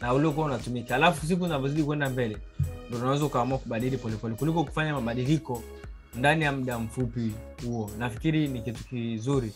na 0.00 0.14
uliokuwa 0.14 0.46
unatumika. 0.46 0.94
Alafu 0.94 1.26
siku 1.26 1.44
zinavyozidi 1.44 1.82
kwenda 1.82 2.10
mbele 2.10 2.36
ndo 2.88 2.98
unaweza 2.98 3.24
ukaamua 3.24 3.58
kubadili 3.58 3.96
polepole 3.96 4.34
kuliko 4.34 4.64
kufanya 4.64 4.94
mabadiliko 4.94 5.62
ndani 6.14 6.44
ya 6.44 6.52
muda 6.52 6.78
mfupi 6.78 7.32
huo. 7.66 7.90
Nafikiri 7.98 8.48
ni 8.48 8.62
kitu 8.62 8.84
kizuri. 8.84 9.52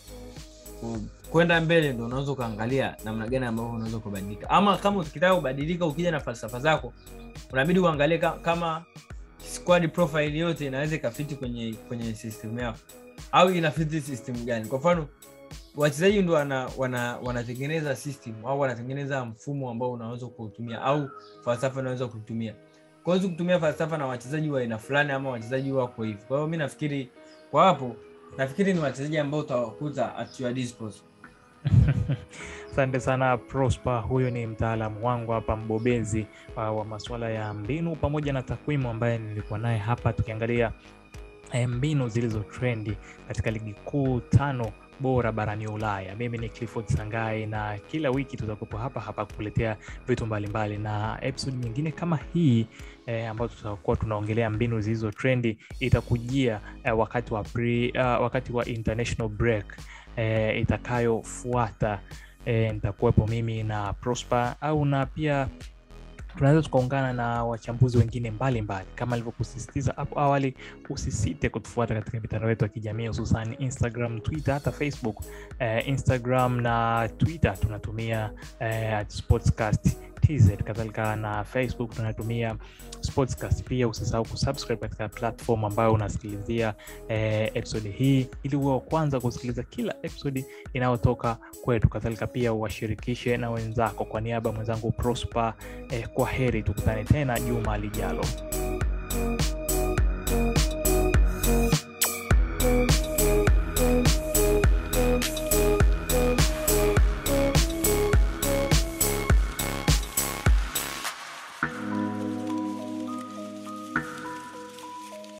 Kwenda 1.31 1.61
mbele 1.61 1.93
ndo 1.93 2.05
unaweza 2.05 2.31
ukaangalia 2.31 2.95
namna 3.05 3.27
gani 3.27 3.45
ambavyo 3.45 3.71
unaweza 3.73 3.99
kubadilika. 3.99 4.49
Ama 4.49 4.77
kama 4.77 4.99
ukitaka 5.01 5.35
kubadilika 5.35 5.85
ukija 5.85 6.11
na 6.11 6.19
falsafa 6.19 6.59
zako 6.59 6.93
unabidi 7.53 7.79
uangalie 7.79 8.17
kama 8.17 8.83
squad 9.47 9.89
profile 9.91 10.37
yote 10.37 10.65
inaweza 10.65 10.95
ikafiti 10.95 11.35
kwenye 11.35 11.73
kwenye 11.87 12.15
system 12.15 12.59
yao. 12.59 12.75
Au 13.31 13.51
inafiti 13.51 14.01
system 14.01 14.45
gani? 14.45 14.65
Kwa 14.65 14.79
mfano 14.79 15.07
wachezaji 15.75 16.21
ndo 16.21 16.33
wana, 16.33 16.69
wana, 16.77 17.17
wanatengeneza 17.17 17.95
system 17.95 18.33
au 18.45 18.59
wanatengeneza 18.59 19.25
mfumo 19.25 19.69
ambao 19.69 19.91
unaweza 19.91 20.25
kuutumia 20.27 20.81
au 20.81 21.09
falsafa 21.45 21.79
unaweza 21.79 22.07
kutumia 22.07 22.55
kwawezi 23.03 23.27
kutumia 23.29 23.59
falsafa 23.59 23.97
na 23.97 24.05
wachezaji 24.05 24.49
wa 24.49 24.59
aina 24.61 24.77
fulani 24.77 25.11
ama 25.11 25.29
wachezaji 25.29 25.71
wako 25.71 26.03
hivi. 26.03 26.19
Kwa 26.27 26.37
hiyo 26.37 26.49
mi 26.49 26.57
nafikiri 26.57 27.09
kwa 27.51 27.65
hapo 27.65 27.95
nafikiri 28.37 28.73
ni 28.73 28.79
wachezaji 28.79 29.17
ambao 29.17 29.39
utawakuta 29.39 30.15
at 30.15 30.39
your 30.39 30.53
disposal 30.53 31.01
Asante 32.71 32.99
sana 32.99 33.37
Prosper, 33.37 34.01
huyo 34.07 34.29
ni 34.29 34.47
mtaalamu 34.47 35.05
wangu 35.07 35.31
hapa, 35.31 35.55
mbobezi 35.55 36.25
wa 36.55 36.85
masuala 36.85 37.29
ya 37.29 37.53
mbinu 37.53 37.95
pamoja 37.95 38.33
na 38.33 38.41
takwimu, 38.41 38.89
ambaye 38.89 39.17
nilikuwa 39.17 39.59
naye 39.59 39.77
hapa 39.77 40.13
tukiangalia 40.13 40.71
eh, 41.51 41.67
mbinu 41.69 42.07
zilizo 42.09 42.39
trendi 42.39 42.97
katika 43.27 43.51
ligi 43.51 43.73
kuu 43.73 44.19
tano 44.19 44.71
bora 44.99 45.31
barani 45.31 45.67
Ulaya. 45.67 46.15
Mimi 46.15 46.37
ni 46.37 46.49
Clifford 46.49 46.87
Sangai 46.87 47.45
na 47.45 47.77
kila 47.77 48.09
wiki 48.09 48.37
tutakuwepo 48.37 48.77
hapa 48.77 48.99
hapa 48.99 49.25
kukuletea 49.25 49.77
vitu 50.07 50.25
mbalimbali 50.25 50.77
mbali. 50.77 50.95
Na 50.97 51.17
episode 51.21 51.57
nyingine 51.57 51.91
kama 51.91 52.19
hii 52.33 52.67
eh, 53.05 53.29
ambayo 53.29 53.47
tutakuwa 53.49 53.95
tunaongelea 53.97 54.49
mbinu 54.49 54.81
zilizo 54.81 55.11
trendi 55.11 55.57
itakujia 55.79 56.61
eh, 56.83 56.97
wakati 56.99 57.33
wa 57.33 57.43
pre, 57.43 57.89
uh, 57.89 57.97
wakati 58.23 58.53
wa 58.53 58.65
international 58.65 59.29
break 59.29 59.77
eh, 60.17 60.61
itakayofuata 60.61 61.99
e, 62.45 62.71
nitakuwepo 62.73 63.27
mimi 63.27 63.63
na 63.63 63.93
Prosper 63.93 64.55
au 64.61 64.85
na 64.85 65.05
pia 65.05 65.47
tunaweza 66.37 66.61
tukaungana 66.61 67.13
na 67.13 67.43
wachambuzi 67.43 67.97
wengine 67.97 68.31
mbalimbali 68.31 68.61
mbali. 68.61 68.95
Kama 68.95 69.13
alivyokusisitiza 69.13 69.93
hapo 69.95 70.19
awali, 70.19 70.55
usisite 70.89 71.49
kutufuata 71.49 71.93
katika 71.95 72.19
mitandao 72.19 72.49
yetu 72.49 72.65
ya 72.65 72.69
kijamii 72.69 73.07
hususan 73.07 73.55
Instagram, 73.59 74.19
Twitter, 74.19 74.53
hata 74.53 74.71
Facebook. 74.71 75.17
Eh, 75.59 75.87
Instagram 75.87 76.61
na 76.61 77.09
Twitter 77.17 77.59
tunatumia 77.59 78.31
eh, 78.59 79.05
Sportscast 79.07 79.97
TZ, 80.21 80.63
kadhalika 80.63 81.15
na 81.15 81.43
Facebook 81.43 81.95
tunatumia 81.95 82.55
Sportscast. 83.01 83.63
Pia 83.63 83.87
usisahau 83.87 84.25
kusubscribe 84.25 84.81
katika 84.81 85.09
platform 85.09 85.65
ambayo 85.65 85.93
unasikilizia 85.93 86.73
eh, 87.07 87.51
episodi 87.53 87.89
hii 87.89 88.27
ili 88.43 88.55
uwe 88.55 88.71
wa 88.73 88.79
kwanza 88.79 89.19
kusikiliza 89.19 89.63
kila 89.63 89.95
episodi 90.03 90.45
inayotoka 90.73 91.37
kwetu. 91.63 91.89
Kadhalika 91.89 92.27
pia 92.27 92.53
uwashirikishe 92.53 93.37
na 93.37 93.51
wenzako. 93.51 94.05
Kwa 94.05 94.21
niaba 94.21 94.49
ya 94.49 94.55
mwenzangu 94.55 94.91
Prosper, 94.91 95.53
eh, 95.89 96.07
kwa 96.07 96.27
heri, 96.29 96.63
tukutane 96.63 97.03
tena 97.03 97.39
juma 97.39 97.77
lijalo. 97.77 98.23